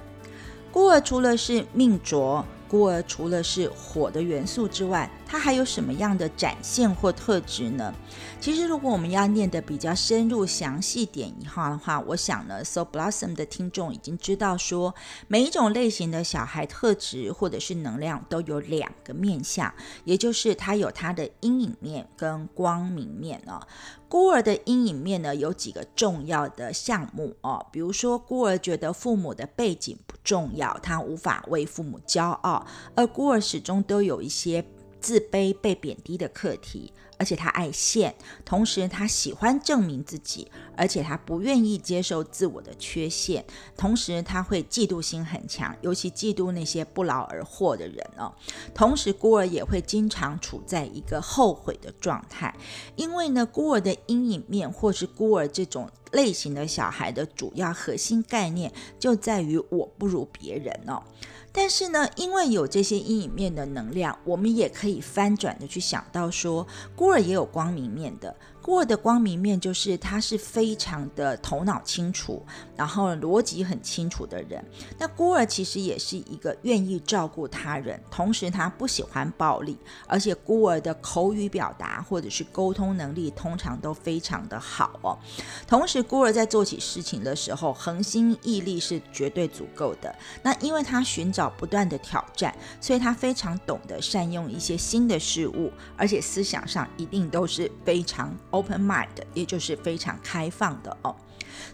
[0.72, 7.94] 孤儿除了是命浊，孤儿除了是火的元素之外，它还有什么样的展现或特质呢？
[8.42, 14.96] 其实，如果我们要念的比较深入、详细点一号的话，我想呢，So Blossom 的听众已经知道说，
[15.28, 19.72] 每一种类型的小孩特质或者是能量都有两个面相，
[20.04, 23.62] 也就是它有它的阴影面跟光明面哦。
[24.10, 34.66] 孤儿的阴影面呢，有几个重要的项目哦，比如说孤儿觉得父母的背景重要，他无法为父母骄傲，而孤儿始终都有一些。
[35.00, 43.44] 自卑、被贬低的课题，而且他爱现，同时他喜欢证明自己，而且他不愿意接受自我的缺陷，
[43.76, 48.34] 同时他会嫉妒心很强，尤其嫉妒那些不劳而获的人哦。
[48.74, 52.56] 同时，孤儿也会经常处在一个后悔的状态，
[52.96, 61.04] 因为呢，孤儿的阴影面或是孤儿这种类型的小孩的主要核心概念就在于我不如别人哦。
[61.52, 68.36] 但是呢，因为有这些阴影面的能量，我们也可以翻转的去想到说，孤儿也有光明面的。
[68.64, 72.42] 孤儿的光明面就是他是非常的头脑清楚，
[72.78, 74.64] 然后逻辑很清楚的人。
[74.98, 85.20] 那孤儿其实也是一个愿意照顾他人，同时他不喜欢暴力，而且孤儿的口语表达或者是沟通能力通常都非常的好哦。
[85.68, 90.16] 同时，孤儿在做起事情的时候，恒心毅力是绝对足够的。
[90.42, 98.34] 那因为他寻找不断的挑战，所以他非常懂得善用一些新的事物，而且思想上一定都是非常。
[98.54, 101.16] Open mind，也就是非常开放的哦。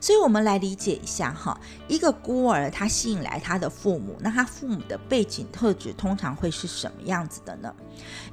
[0.02, 7.74] 所以，我们来理解一下哈，一个孤儿他吸引来他的父母，那他父母的背景特质通常会是什么样子的呢？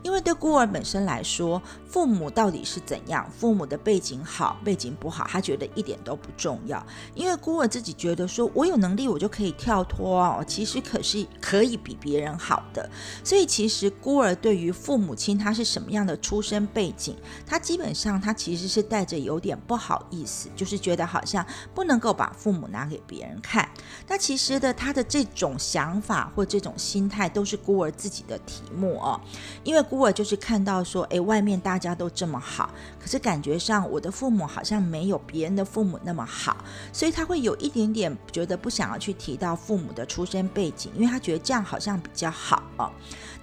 [0.03, 6.85] 因为对孤儿本身来说，父母到底是怎样，父母的背景好，背景不好，他觉得一点都不重要。
[7.15, 12.89] 因为孤儿自己觉得说，我有能力，我就可以跳脱哦，其实可是可以比别人好的。
[13.25, 21.47] 所以，其实孤儿对于父母亲他是什么样的出身背景，他基本上他其实是带着有点不好意思，就是觉得好像。
[21.75, 23.69] 不能够把父母拿给别人看，
[24.09, 29.21] 那其实的他的这种想法或这种心态都是孤儿自己的题目哦，
[29.67, 36.57] 因为孤儿就是看到说，哎，外面大家都这么好，可是感觉上我的父母好像没有别人的父母那么好，
[36.93, 42.93] 所以他会有一点点觉得不想要去提到父母的出身背景，因为他觉得这样好像比较好哦。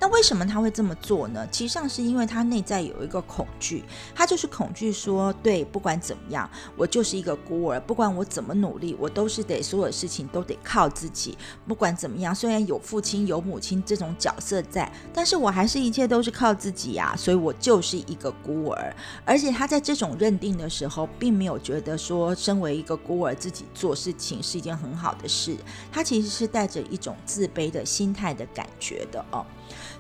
[0.03, 1.47] 那为什么他会这么做呢？
[1.49, 11.37] 其实上是因为他内在有一个恐惧，他就是恐惧说，对，不管怎么样，我就是一个孤儿，不管我怎么努力，我都是得所有事情都得靠自己。
[11.65, 18.93] 不管怎么样，虽然有父亲有母亲这种角色在，但是我还是一切都是靠自己呀，所以我就是一个孤儿。
[19.23, 25.55] 而且他在这种认定的时候，并没有觉得说，身为一个孤儿自己做事情是一件很好的事，
[25.93, 29.45] 他其实是带着一种自卑的心态的感觉的哦。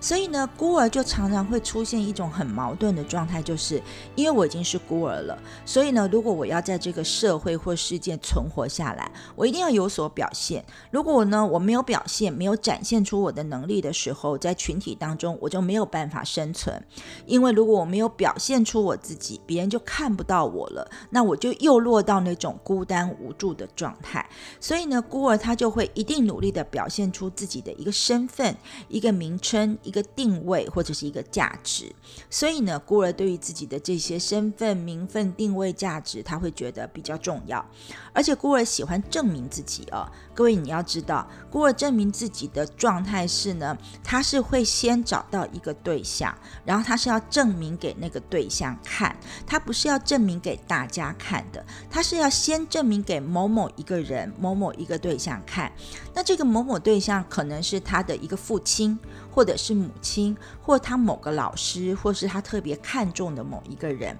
[0.03, 3.81] 所以呢，孤儿就常常会出现一种很矛盾的状态，就是
[4.15, 10.61] 因为我已经是孤儿了，所以呢，如果我要在这个社会或世界存活下来，我一定要有所表现。
[10.91, 16.83] 如果呢我没有表现，没有展现出我的能力的时候，在群体当中我就没有办法生存。
[17.25, 24.29] 因为如果我没有表现出我自己，别人就看不到我了，那我就又落到那种孤单无助的状态。
[24.59, 28.53] 所以呢，孤儿他就会一定努力的表现出自己的一个身份、
[28.89, 29.77] 一个名称。
[29.83, 31.93] 一一个定位或者是一个价值，
[32.27, 37.63] 所以呢，孤儿对于自己的这些身份、名分、定位、价值，他会觉得比较重要。
[38.11, 40.11] 而且孤儿喜欢证明自己哦。
[40.33, 49.15] 各位你要知道，孤儿证明自己的状态是呢，他是会先找到一个对象，然后他是要证明给那个对象看，
[49.45, 55.71] 他不是要证明给大家看的，他是要先证明给某某一个人、某某一个对象看。
[56.15, 58.97] 那这个某某对象可能是他的一个父亲。
[59.33, 64.15] 或者是母亲，或他某个老师，或是他特别看重的某一个人，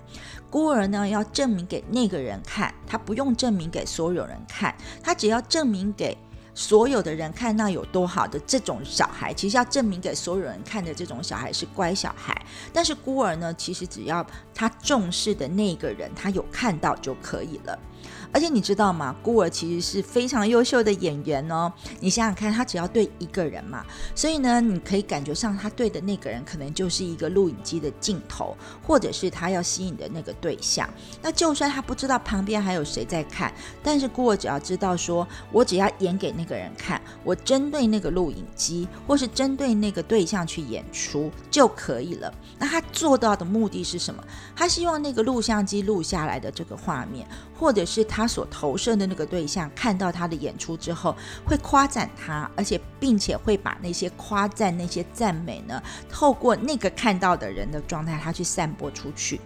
[0.50, 6.18] 孤儿呢要证明给那个人看，他不用证明给所有人看，他只要证明给
[6.56, 12.46] 所有的人看，那有多好的这种小孩，其实要证明给所有人看的这种小孩是乖小孩。
[12.72, 17.78] 但是孤儿呢，其实只要他重视的那个人，他有看到就可以了。
[18.32, 19.16] 而且你知道吗？
[19.22, 21.72] 孤儿其实是非常优秀的演员哦。
[22.00, 23.86] 你想想看，他只要对一个人嘛，
[24.16, 30.90] 所以呢，你可以感觉上他对的那个人可能就是一个录影机的镜头，或者是他要吸引的那个对象。
[31.22, 42.34] 那就算他不知道旁边还有谁在看，但是孤儿只要知道说，我只要演给那个人看，我针对那个录影机或是针对那个对象去演出就可以了。
[42.58, 44.24] 那他做到的目的是什么？
[44.56, 47.28] 他希望那个录像机录下来的这个画面，
[47.58, 48.28] 或者是他。
[48.34, 55.80] 所投射的那个对象看到他的演出之后，会夸赞他，而且并且会把那些夸赞、那些赞美呢，
[56.10, 59.40] 透过那个看到的人的状态，他去散播出去。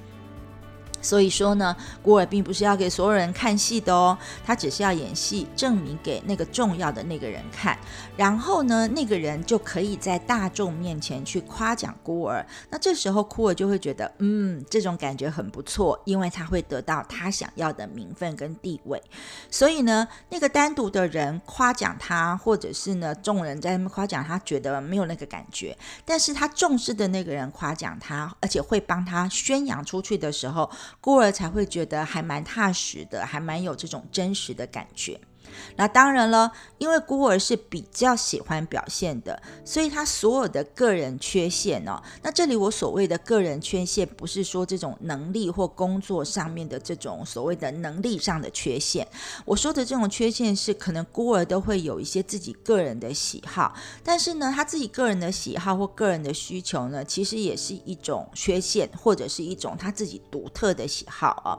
[1.01, 7.77] 所以说呢，孤儿并不是要给所有人看戏的哦，他只是要演戏，证明给那个重要的那个人看，
[8.15, 12.45] 然后呢，那个人就可以在大众面前去夸奖孤儿。
[12.69, 19.01] 那这时候孤儿就会觉得，嗯，这种感觉很不错，因为他会得到他想要的名分跟地位。
[19.49, 25.77] 所以呢，那个单独的人夸奖他，或者是呢，众人在那边夸奖他，觉得没有那个感觉。
[26.03, 30.69] 但是他重视的那个人夸奖他，而且会帮他宣扬出去的时候。
[30.99, 35.19] 故而才会觉得还蛮踏实的，还蛮有这种真实的感觉。
[35.75, 49.07] 那当然了，因为孤儿是比较喜欢表现的，所以他所有的个人缺陷呢，那这里我所谓的个人缺陷，不是说这种能力或工作上面的这种所谓的能力上的缺陷。
[49.45, 61.57] 我说的这种缺陷是，可能孤儿都会有一些自己个人的喜好，但是呢，他自己个人的喜好或个人的需求呢，其实也是一种缺陷，或者是一种他自己独特的喜好啊。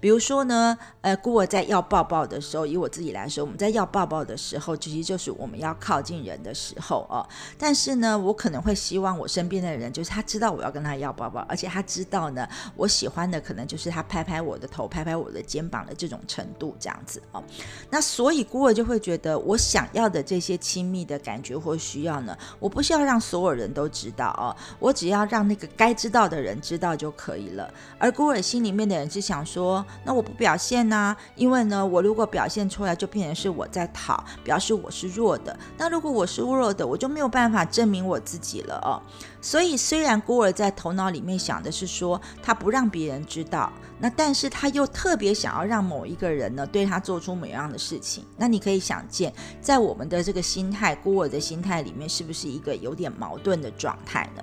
[0.00, 3.37] 比如说呢，呃，孤儿在要抱抱的时候，以我自己来说。
[3.42, 7.26] 我们在要抱抱的时候，其实就是我们要靠近人的时候哦。
[7.58, 17.44] 但是呢，我可能会希望我身边的人，就是他知道我要跟他要抱抱，而且他知道呢，我喜欢的可能就是他拍拍我的头、拍拍我的肩膀的这种程度，这样子哦。
[17.90, 27.72] 那所以孤儿就会觉得，我想要的这些亲密的感觉或需要呢，我不需要让所有人都知道哦，我只要让那个该知道的人知道就可以了。
[27.98, 31.16] 而孤儿心里面的人是想说，那我不表现呢？
[31.36, 33.27] 因为呢，我如果表现出来，就变。
[33.34, 35.58] 是我在讨，表示我是弱的。
[35.76, 39.00] 那如果我是弱的，我就没有办法证明我自己了哦。
[39.40, 48.24] 所以，虽然孤儿在头脑里面想的是说他不让别人知道，那但是他又特别想要让某一个人呢对他做出某样的事情。
[48.36, 54.42] 那你可以想见，在我们的这个心态，孤儿的心态里面，是不是一个有点矛盾的状态呢？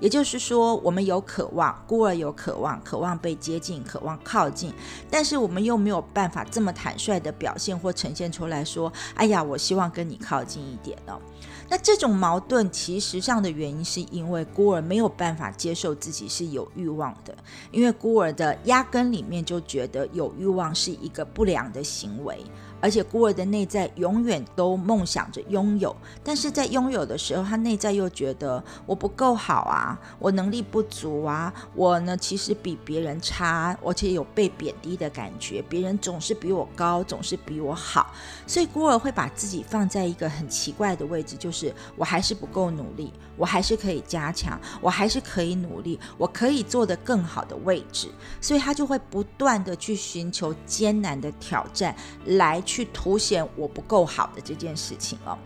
[0.00, 4.72] 也就是说，我们有渴望，孤儿有渴望，渴望被接近，渴望靠近，
[5.10, 11.20] 但是我们又没有办法这么坦率的表现或呈现出来说：“哎呀，我希望跟你靠近一点哦。”
[11.68, 17.34] 那这种矛盾其实上的原因，是因为孤儿没有办法接受自己是有欲望的，
[17.72, 22.38] 因为孤儿的压根里面就觉得有欲望是一个不良的行为。
[22.80, 38.12] 而且孤儿的内在永远都梦想着拥有，但是在拥有的时候，他内在又觉得我不够好啊，我能力不足啊，我呢其实比别人差，而且有被贬低的感觉，别人总是比我高，总是比我好，
[38.46, 48.08] 所以孤儿会把自己放在一个很奇怪的位置，就是我还是不够努力，我还是可以加强，我还是可以努力，我可以做得更好的位置，
[48.40, 51.96] 所以他就会不断的去寻求艰难的挑战
[52.26, 52.62] 来。
[52.66, 55.38] 去凸显我不够好的这件事情哦，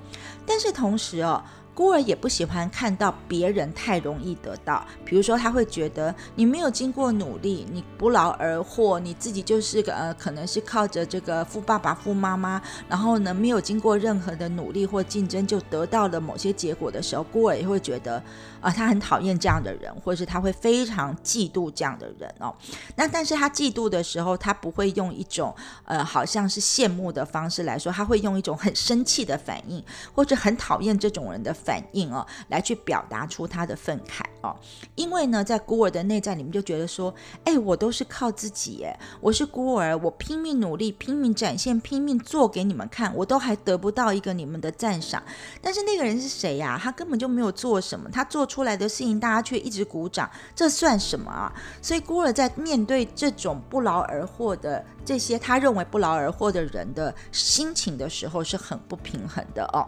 [0.45, 1.41] 但是同时哦，
[1.81, 18.23] 孤儿也不喜欢看到别人太容易得到，比如说他会觉得你没有经过努力，你不劳而获，你自己就是个呃，可能是靠着这个富爸爸、富妈妈，然后呢没有经过任何的努力或竞争就得到了某些结果的时候，孤儿也会觉得
[18.61, 22.55] 啊，他很讨厌这样的人，或者是他会非常嫉妒这样的人哦。
[22.95, 25.57] 那但是他嫉妒的时候，他不会用一种
[25.87, 29.83] 呃好像是羡慕的方式来说，他会用一种很生气的反应，
[30.15, 34.57] 或者很讨厌这种人的反反应哦，来去表达出他的愤慨哦。
[34.97, 37.15] 因为呢，在孤儿的内在里面就觉得说，
[37.45, 45.23] 哎，我都是靠自己，哎，我是孤儿，我拼命努力，拼命展现，拼命做给你们看，我都还得不到一个你们的赞赏。
[45.63, 46.77] 但是那个人是谁呀？
[46.83, 51.53] 他根本就没有做什么，他做出来的事情大家却一直鼓掌，这算什么啊？
[51.81, 59.87] 所以孤儿在面对这种不劳而获的这些他认为不劳而获的人的心情的时候，是很不平衡的哦。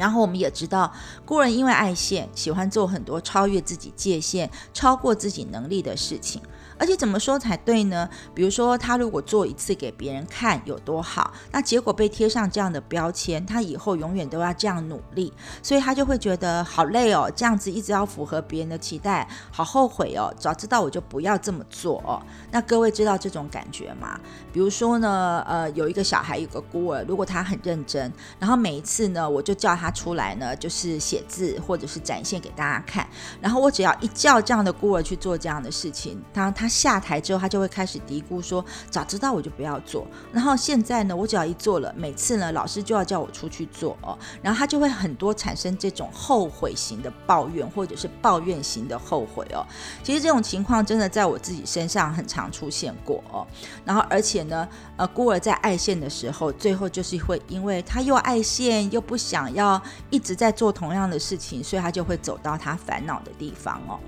[0.00, 0.90] 然后我们也知道，
[1.26, 6.40] 古人因为爱现，喜欢做很多超越自己界限、超过自己能力的事情。
[6.80, 8.08] 而且怎么说才对呢？
[8.34, 15.30] 比如说，他如果做一次给别人看有多好，那结果被贴上这样的标签，他以后永远都要这样努力，
[15.62, 22.22] 所以他就会觉得好累哦，这样子一直要符合别人的期待，好后悔哦，早知道我就不要这么做哦。
[22.50, 24.18] 那各位知道这种感觉吗？
[24.50, 33.06] 比如说呢，呃，有一个小孩有个孤儿，如果他很认真，然后每一次呢，我就叫他出来呢，就是写字或者是展现给大家看，
[33.38, 36.69] 然后我只要一叫这样的孤儿去做这样的事情，他他。
[36.70, 44.16] 下台之后，他就会开始嘀咕说：“早知道我就不要做。”然后现在呢，我只要一做了，每次呢，老师就要叫我出去做哦。
[44.40, 49.66] 然后他就会很多产生这种后悔型的抱怨，或者是抱怨型的后悔哦。
[50.04, 53.46] 其实这种情况真的在我自己身上很常出现过哦。
[53.84, 63.98] 然后而且呢，呃，孤儿在爱线的时候，最后就是会因为他又爱线，又不想要一直在做同样的事情，所以他就会走到他烦恼的地方哦。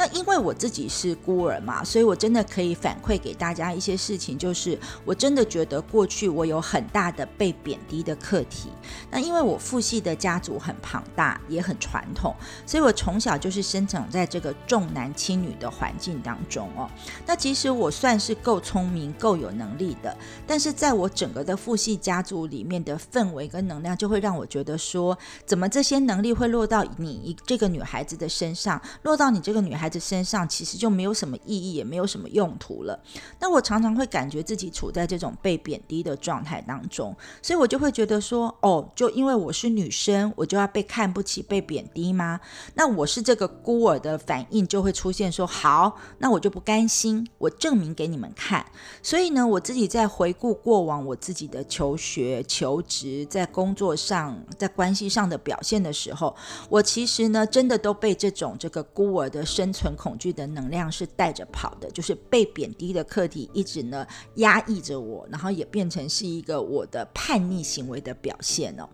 [0.00, 8.70] 那因为我自己是孤儿嘛，所以我真的可以反馈给大家一些事情，就是我真的觉得过去我有很大的被贬低的课题。
[9.10, 12.34] 那因为我父系的家族很庞大，也很传统，
[12.64, 16.88] 所以我从小就是生长在这个重男轻女的环境当中哦。
[17.26, 29.89] 那其实我算是够聪明、够有能力的，但是在我整个的父系家族里面的氛围跟能量，就会让我觉得说，怎么这些能力会落到你这个女孩子的身上，落到你这个女孩。
[29.98, 33.00] 身上其实就没有什么意义，也没有什么用途了。
[33.38, 42.38] 那我常常会感觉自己处在这种被贬低的状态当中，所以我就会觉得说，哦，就因为我是女生，我就要被看不起、被贬低吗？
[42.74, 48.66] 那我是这个孤儿的反应就会出现，说好，那我就不甘心，我证明给你们看。
[49.02, 56.36] 所以呢，我自己在回顾过往我自己的求学、求职，在工作上、在关系上的表现的时候，
[56.68, 59.70] 我其实呢，真的都被这种这个孤儿的生。
[59.80, 68.86] 存恐惧的能量是带着跑的，就是被贬低的客体一直呢压抑着我，然后也变成是一个我的叛逆行为的表现哦。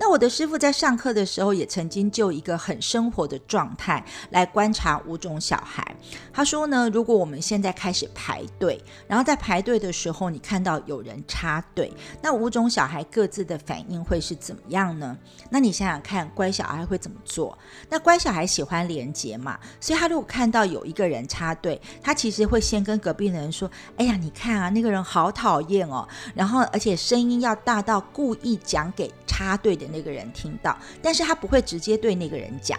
[0.00, 5.94] 那我的师傅在上课的时候，也曾经就一个很生活的状态来观察五种小孩。
[6.32, 11.92] 他说呢，如果我们现在开始排队，然后在排队的时候，你看到有人插队，
[12.22, 15.14] 那五种小孩各自的反应会是怎么样呢？
[15.50, 17.56] 那你想想看，乖小孩会怎么做？
[17.90, 29.89] 那乖小孩喜欢连接嘛，所以他如果看到有一个人插队，他其实会先跟隔壁的人说：“哎呀，你看啊，那个人好讨厌哦。”然后而且声音要大到故意讲给插队的。
[29.90, 32.78] 那个人听到，但是他不会直接对那个人讲。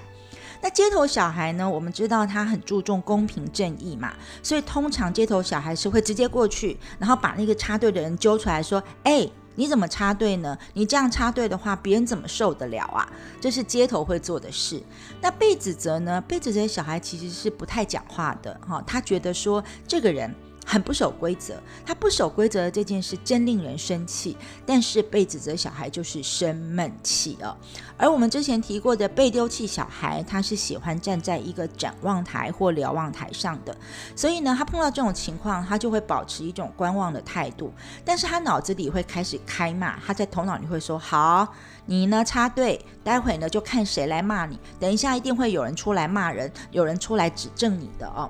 [0.64, 1.68] 那街头小孩呢？
[1.68, 10.56] 我们知道他很注重公平正义嘛，所以通常街头小孩是会直接过去，然后把那个插队的人揪出来说：“哎，你怎么插队呢？
[10.74, 14.80] 你这样插队的话，别人怎么受得了啊？”这是街头会做的事。
[15.20, 16.22] 那被指责呢？
[16.28, 20.32] 被指责小孩其实是不太讲话的哈，他觉得说这个人。
[20.66, 21.56] 很不守规则，
[21.86, 24.38] 他不守规则这件事真令人生气。
[24.66, 27.56] 但是被指责小孩就是生闷气哦。
[27.98, 33.76] 而我们之前提过的被丢弃小孩，他是喜欢站在一个展望台或瞭望台上的，
[34.16, 37.72] 所以呢，他碰到这种情况，他就会保持一种观望的态度。
[38.06, 41.48] 但是他脑子里会开始开骂，他在头脑里会说：“好，
[41.86, 44.60] 你呢插队，待会呢就看谁来骂你。
[44.80, 48.30] 等一下一定会有人出来骂人，有人出来指正你的哦。”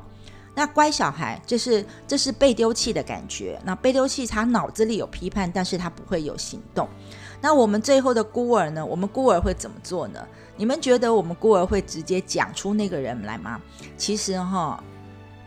[0.54, 3.60] 那乖小孩，这是这是被丢弃的感觉。
[3.64, 6.88] 那被丢弃，他脑子里有批判，但是他不会有行动。
[7.40, 8.86] 那我们最后的孤儿呢？
[8.86, 10.20] 我们孤儿会怎么做呢？
[10.58, 13.60] 你们觉得我们孤儿会直接讲出那个人来吗？
[13.98, 14.84] 其实哈，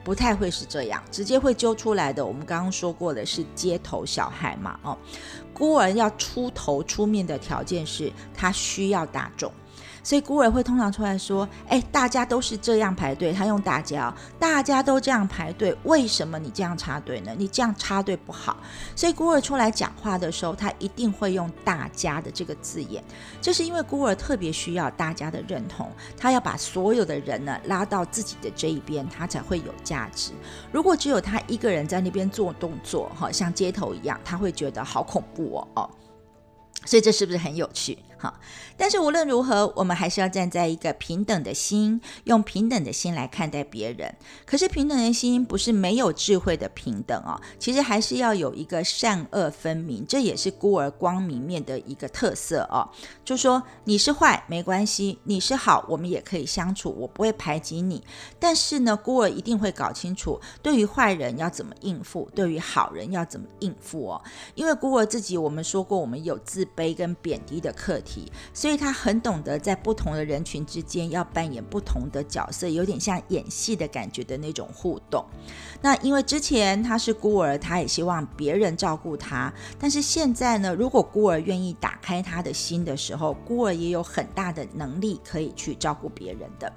[0.03, 2.25] 不太会是这样，直接会揪出来的。
[2.25, 4.99] 我们刚刚说过的是街头小孩嘛，哦，
[5.53, 9.53] 孤儿要出头出面的条件是他需要大众。
[10.05, 17.33] 所以孤儿会通常出来说：“哎，大家都是这样排队。”他用大家，大家都这样排队，为什么你这样插队呢？
[17.37, 18.59] 你这样插队不好。
[18.95, 23.03] 所以孤儿出来讲话的时候，他一定会用“大家的”这个字眼，
[23.41, 30.33] 这是因为孤儿特别需要大家的认同，他要把所有的人呢拉到自己的这一边，他才会有价值。
[30.71, 35.91] 如果只有他一个人在那边做动作，哈，像街头一样，他会觉得好恐怖哦，哦。
[36.85, 37.97] 所以这是不是很有趣？
[38.25, 38.41] 哈。
[38.77, 44.15] 但是无论如何，我们还是要站在一个平等的心，用平等的心来看待别人。
[44.47, 52.89] 可是平等的心不是没有智慧的平等哦，其实还是要有一个善恶分明，这也是孤儿光明面的一个特色哦。
[53.25, 58.03] 就说你是坏没关系，你是好我们也可以相处，我不会排挤你。
[58.41, 64.23] 但是呢，孤儿一定会搞清楚，对于坏人要怎么应付，对于好人要怎么应付哦。
[64.55, 68.14] 因为孤儿自己，我们说过，我们有自卑跟贬低的课题。
[68.53, 75.25] 所以他很懂得在不同的人群之间要扮演不同的角色，有点像演戏的感觉的那种互动。
[75.81, 79.53] 那因为之前他是孤儿，他也希望别人照顾他。
[79.79, 86.73] 但是现在呢，如果孤儿愿意打开他的心的时候，孤儿也有很大的能力可以去照顾别人的。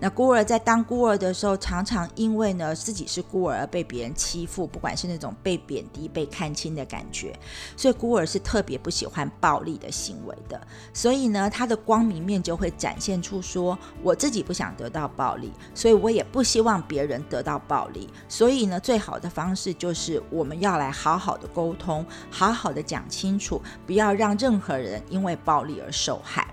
[0.00, 7.36] 那孤儿在当孤儿的时候，常常因为呢自己是孤儿而被别人欺负，不管是那种被贬低、被看轻的感觉，
[7.76, 10.60] 所以孤儿是特别不喜欢暴力的行为的。
[10.94, 18.08] 所以呢，他的光明面就会展现出说，我自己不想得到暴力，所以我也不希望别人得到暴力。
[18.28, 26.46] 所以呢，最好的方式就是我们要来好好的沟通，好好的讲清楚，不要让任何人因为暴力而受害。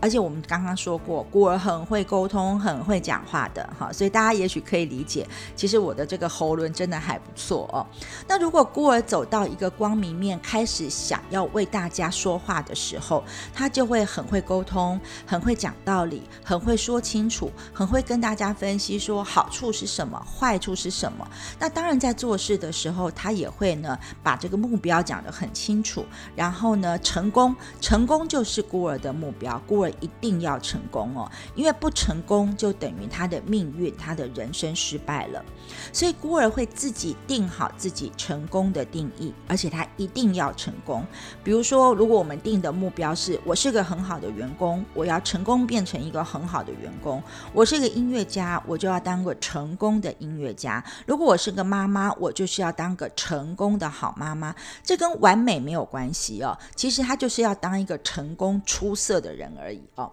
[0.00, 7.86] 而且我们刚刚说过，孤儿很会沟通，很会讲话的哈，所以大家也许可以理解，其实我的这个喉咙真的还不错哦。
[8.26, 13.22] 那如果孤儿走到一个光明面，开始想要为大家说话的时候，
[13.52, 21.28] 他就会很会沟通，很会讲道理，很会说清楚，很会跟大家分析说好处是什么，坏处是什么。
[21.58, 29.89] 那当然在做事的时候，他也会呢把这个目标讲得很清楚，然后呢成功，成功就是孤儿的目标，孤儿。
[30.00, 35.44] 一定要成功哦，因为不成功就等于他的命运、他的人生失败了。
[35.92, 41.04] 所以孤儿会自己定好自己成功的定义，而且他一定要成功。
[41.42, 47.20] 比如说，如果我们定的目标是我是个很好的员工，我要成功变成一个很好的员工；
[47.52, 50.82] 我是个音乐家，我就要当个成功的音乐家。
[51.06, 54.54] 如果我是个妈妈，我就是要当个成功的好妈妈。
[54.82, 60.12] 这跟完美没有关系哦，其实他就是要当一个成功出色的人而已哦。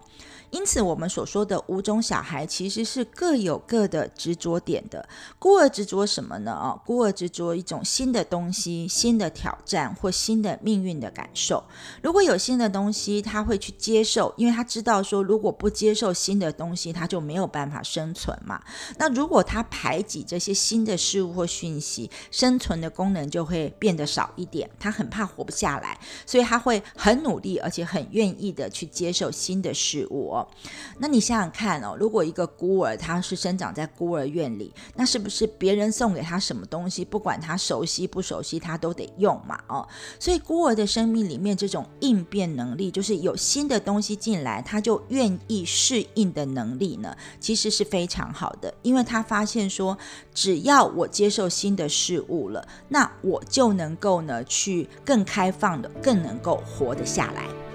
[0.50, 5.06] 因此，我们所说的五种小孩其实是各有各的执着点的。
[5.38, 6.52] 孤儿执着什么呢？
[6.52, 11.62] 啊，孤儿执着一种新的东西、新的挑战或新的命运的感受。
[12.02, 18.62] 如果有新的东西，他会去接受，因为他知道说，如果不接受新的东西，他就没有办法生存嘛。
[18.96, 24.68] 那如果他排挤这些新的事物或讯息，生存的功能就会变得少一点。
[24.80, 30.37] 他很怕活不下来，所以他会很努力，而且很愿意的去接受新的事物。
[30.98, 39.58] 那你想想看哦，如果一个孤儿他是生长在孤儿院里，那是不是别人送给他什么东西，不管他熟悉不熟悉，他都得用嘛？
[39.68, 39.86] 哦，
[40.18, 49.96] 所以孤儿的生命里面这种应变能力，就是有新的东西进来，他就愿意适应的能力呢，其实是非常好的，因为他发现说，
[50.34, 57.67] 只要我接受新的事物了，那我就能够呢去更开放的，更能够活得下来。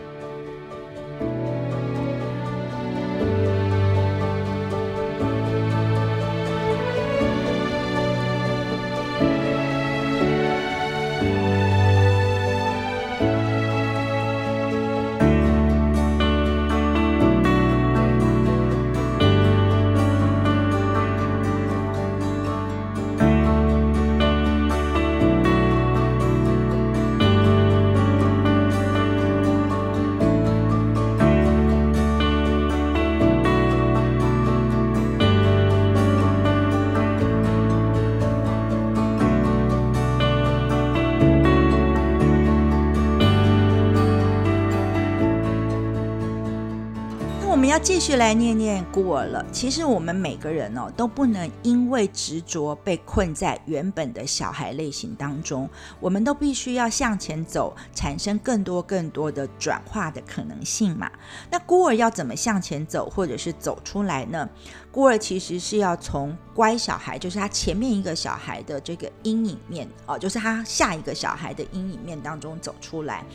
[47.83, 49.45] 继续来念念孤儿了。
[49.51, 55.69] 其实我们每个人哦，都不能因为执着被困在原本的小孩类型当中，
[55.99, 61.11] 我们都必须要向前走，产生更多更多的转化的可能性嘛。
[61.51, 64.49] 那孤儿要怎么向前走，或者是走出来呢？
[64.93, 73.25] 孤儿其实是要从乖小孩，就是他前面一个小孩的这个阴影面哦，就是他下一个小孩的阴影面当中走出来。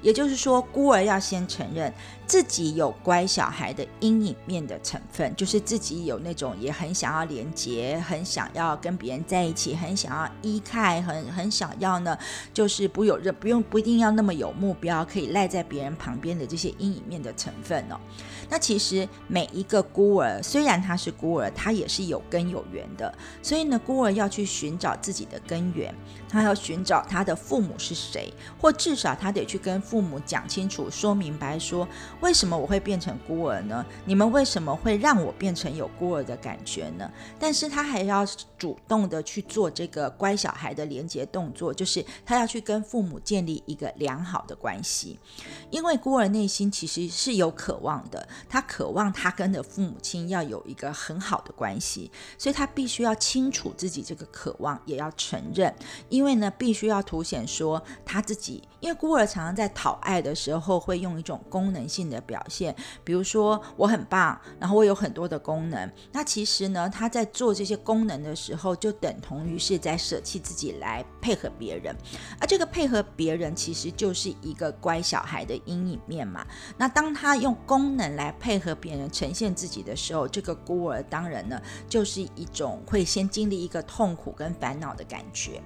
[0.00, 1.92] 也就是说，孤儿要先承认
[2.24, 12.16] 自己有乖小孩的阴影面的成分，就是自己有那种也很想要连接，很想要跟别人在一起，很想要依靠，很很想要呢，
[12.54, 17.98] 就是不有任不用不一定要那么有目标，可以赖在别人旁边的这些阴影面的成分哦。
[18.48, 23.12] 那其实每一个孤儿，虽然他是孤儿，他也是有根有源的。
[23.42, 25.94] 所以呢，孤儿要去寻找自己的根源，
[26.28, 31.86] 他要寻找他的父母是谁，或至少他得去跟父母讲清楚、说明白，说
[32.20, 33.84] 为什么我会变成孤儿呢？
[34.04, 37.10] 你们为什么会让我变成有孤儿的感觉呢？
[37.38, 38.26] 但是他还要
[38.56, 45.18] 主动的去做这个乖小孩的连接动作，就是他要去跟父母建立一个良好的关系，
[45.70, 48.26] 因为孤儿内心其实是有渴望的。
[48.48, 55.74] 他渴望他跟的父母亲要有一个很好的关系，所以他必须要清楚自己这个渴望，也要承认。
[56.08, 62.74] 因为呢，必须要凸显说他自己，因为孤儿常常在讨爱的时候会用一种功能性的表现，
[63.04, 65.90] 比如说我很棒，然后我有很多的功能。
[66.12, 71.94] 那其实呢，他在做这些功能的时候，就等同于是在舍弃自己来配合别人。
[72.40, 76.46] 而这个配合别人，其实就是一个乖小孩的阴影面嘛。
[76.76, 85.60] 那当他用功能来配合别人呈现自己的时候，这个孤儿当然呢，就是一种会先经历一个痛苦跟烦恼的感觉。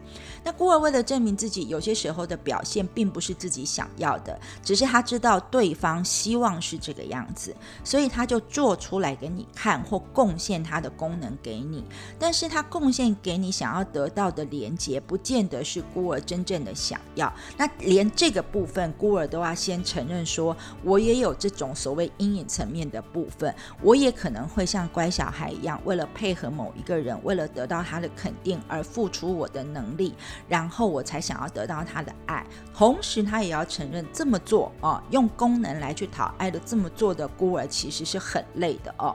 [0.45, 7.55] 那孤儿为了证明自己，有些时候的表现并不是自己想要的，只是他知道对方希望是这个样子，
[7.85, 11.85] 所以他就做出来给你看，或贡献他的功能给你。
[12.19, 17.33] 但是他贡献给你想要得到的连接，不见得是孤儿真正的想要。
[17.57, 22.73] 那连这个部分，孤儿都要先承认说，我也有这种所谓阴影层。
[22.73, 30.15] 面的部分，我也可能会像乖小孩一样，为了配合某一个人，为了得到他的肯定而付出我的能力，
[30.49, 32.47] 然后我才想要得到他的爱。
[32.75, 39.15] 同时，他也要承认这么做哦，用功能来去讨爱的这么做的孤儿，其实是很累的哦。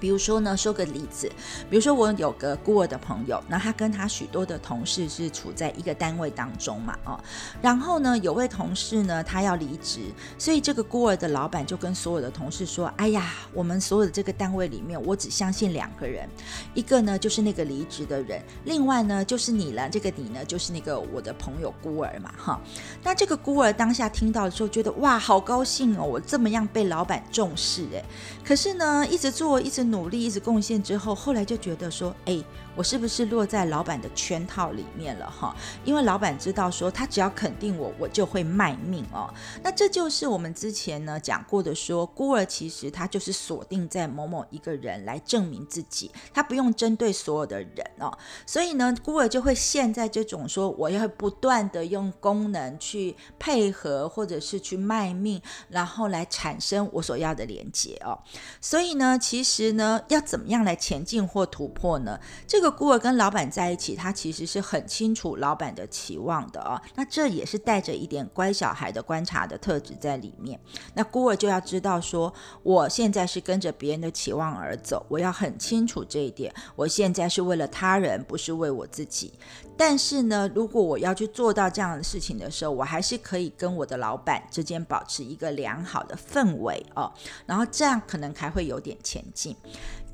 [0.00, 1.30] 比如说呢，说个例子，
[1.68, 7.18] 比如说我有个孤儿的朋友，那他跟他许多的同事是处在一个单位当中嘛，哦，
[7.60, 10.00] 然后呢，有位同事呢，他要离职，
[10.38, 16.28] 所以这个孤儿的老板就跟所有的同事说：“哎呀，我们所有的这个单位里面，我只相信两个人，
[16.74, 19.88] 一个呢就是那个离职的人，另外呢就是你了。
[19.90, 22.60] 这个你呢就是那个我的朋友孤儿嘛，哈。
[23.02, 28.04] 那这个孤儿当下听到的时候，觉得哇，好高兴哦，我这么样被老板重视哎。
[28.44, 29.87] 可是呢，一直做，一直。
[29.90, 32.42] 努力一直贡献之后，后来就觉得说，哎。
[32.78, 35.52] 我是不是落在老板的圈套里面了哈？
[35.84, 39.28] 因为老板知道说他只要肯定我，我就会卖命哦。
[39.64, 48.16] 那这就是我们之前呢讲过的，说孤儿其实他就是锁定在某某一个人来证明自己，他不用针对所有的人哦。
[48.46, 58.16] 所以呢，孤儿就会陷在这种说我要不断的用功能去配合，或者是去卖命，然后来产生我所要的连接哦。
[58.60, 62.20] 所以呢，其实呢，要怎么样来前进或突破呢？
[62.46, 62.67] 这个。
[62.70, 66.80] 孤儿跟老板在一起，他其实是很清楚老板的期望的哦。
[66.94, 70.58] 那这也是带着一点乖小孩的观察的特质在里面。
[70.94, 76.52] 那孤儿就要知道说，我现在是跟着别人的期望而走，我要很清楚这一点。
[76.76, 79.32] 我现在是为了他人，不是为我自己。
[79.76, 87.12] 但是呢，如果我要去做到这样的事情的时候，我还是可以跟我的老板之间保持一个良好的氛围哦。
[87.46, 89.56] 然后这样可能还会有点前进。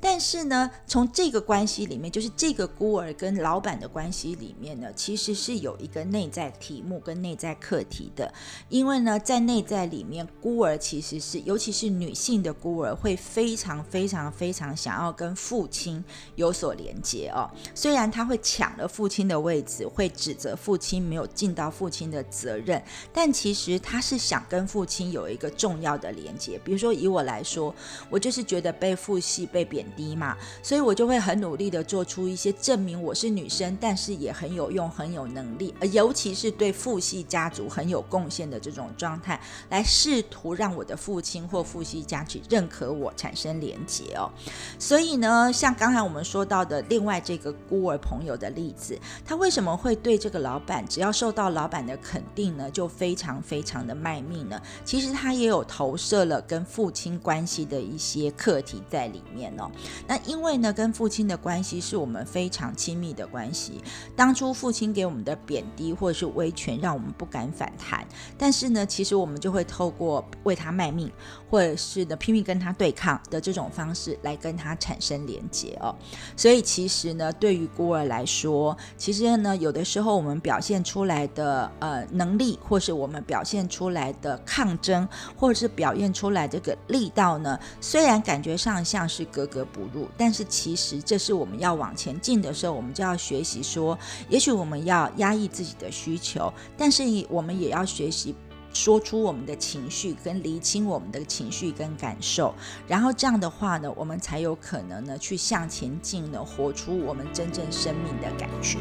[0.07, 8.31] 但是呢，从这个关系里面，就是这个孤儿跟老板的关系里面呢，其实是有一个内在题目跟内在课题的。
[8.69, 17.49] 因为呢，在内在里面，孤儿其实是，尤其是女性的孤儿，会非常非常非常想要跟父亲有所连接哦。
[17.73, 22.79] 虽然他会抢了父亲的位置，会指责父亲没有尽到父亲的责任，
[23.11, 26.61] 但其实他是想跟父亲有一个重要的连接。
[26.63, 27.73] 比如说以我来说，
[28.11, 29.83] 我就是觉得被父系被贬。
[29.95, 39.39] 低嘛，所以我就会很努力的做出一些证明我是女生，但是也很有用、很有能力，尤其是对父系家族很有贡献的这种状态，
[39.69, 44.29] 来试图让我的父亲或父系家族认可我，产生连结哦。
[44.77, 54.61] 所以呢，像刚才我们说到的另外这个孤儿朋友的例子，他为什么会对这个老板，只要受到老板的肯定呢，就非常非常的卖命呢？
[54.83, 59.69] 其实他也有投射了跟父亲关系的一些课题在里面哦。
[60.07, 63.81] 那因为呢，跟父亲的关系是我们非常亲密的关系。
[64.15, 68.05] 当初父亲给我们的贬低或者是威权，让我们不敢反弹。
[68.37, 71.11] 但是呢，其实我们就会透过为他卖命，
[71.49, 75.95] 或者是呢拼命跟他对抗的这种方式来跟他产生连接哦。
[76.35, 93.97] 所以其实呢，对于孤儿来说，其实呢，有的时候我们表现出来的呃能力，或是我们表现出来的抗争，或者是表现出来这个力道呢，虽然感觉上像是格格不入，但是其实这是我们要往前进的时候，我们就要学习说，
[94.29, 98.35] 也许我们要压抑自己的需求，但是我们也要学习
[98.75, 102.53] 说出我们的情绪，跟厘清我们的情绪跟感受，
[102.89, 108.79] 然后这样的话呢，我们才有可能呢去向前进呢，活出我们真正生命的感觉。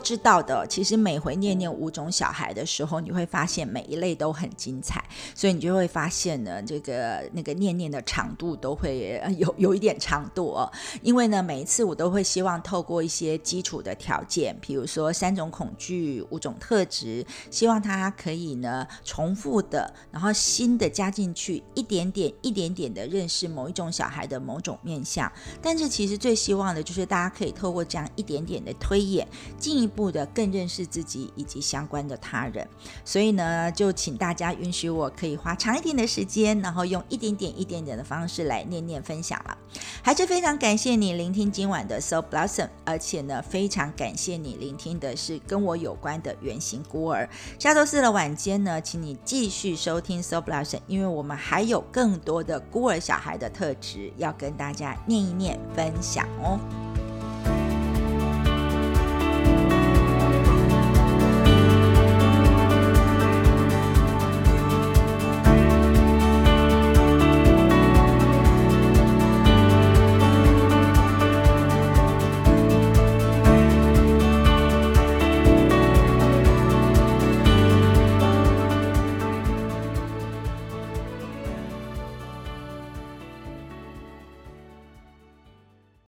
[0.00, 10.70] 知道的，其实每回念念五种小孩的时候，你会发现每一类都很精彩，所以你就会发现呢，这个那个念念的长度都会有有一点长度哦。
[11.02, 25.32] 因为呢，每一次我都会希望透过一些基础的条件，比如说三种恐惧、五种特质，希望他可以呢重复的，然后新的加进去，一点点、一点点的认识某一种小孩的某种面相。
[25.62, 29.26] 但是其实最希望的就是大家可以透过这样一点点的推演
[29.58, 29.70] 进。
[29.70, 32.66] 进一步的更认识自己以及相关的他人，
[33.04, 39.58] 所以呢，就请大家允许我可以花长一点的时间，然后用一点点、一点点的方式来念念分享了。
[40.02, 47.28] 还是非常感谢你聆听今晚的 So Blossom，而且呢，非常感谢你聆听的是跟我有关的原型孤儿。
[47.58, 56.58] 下周四的晚间呢，请你继续收听 So Blossom，因为我们还有更多的孤儿小孩的特质要跟大家念一念分享哦。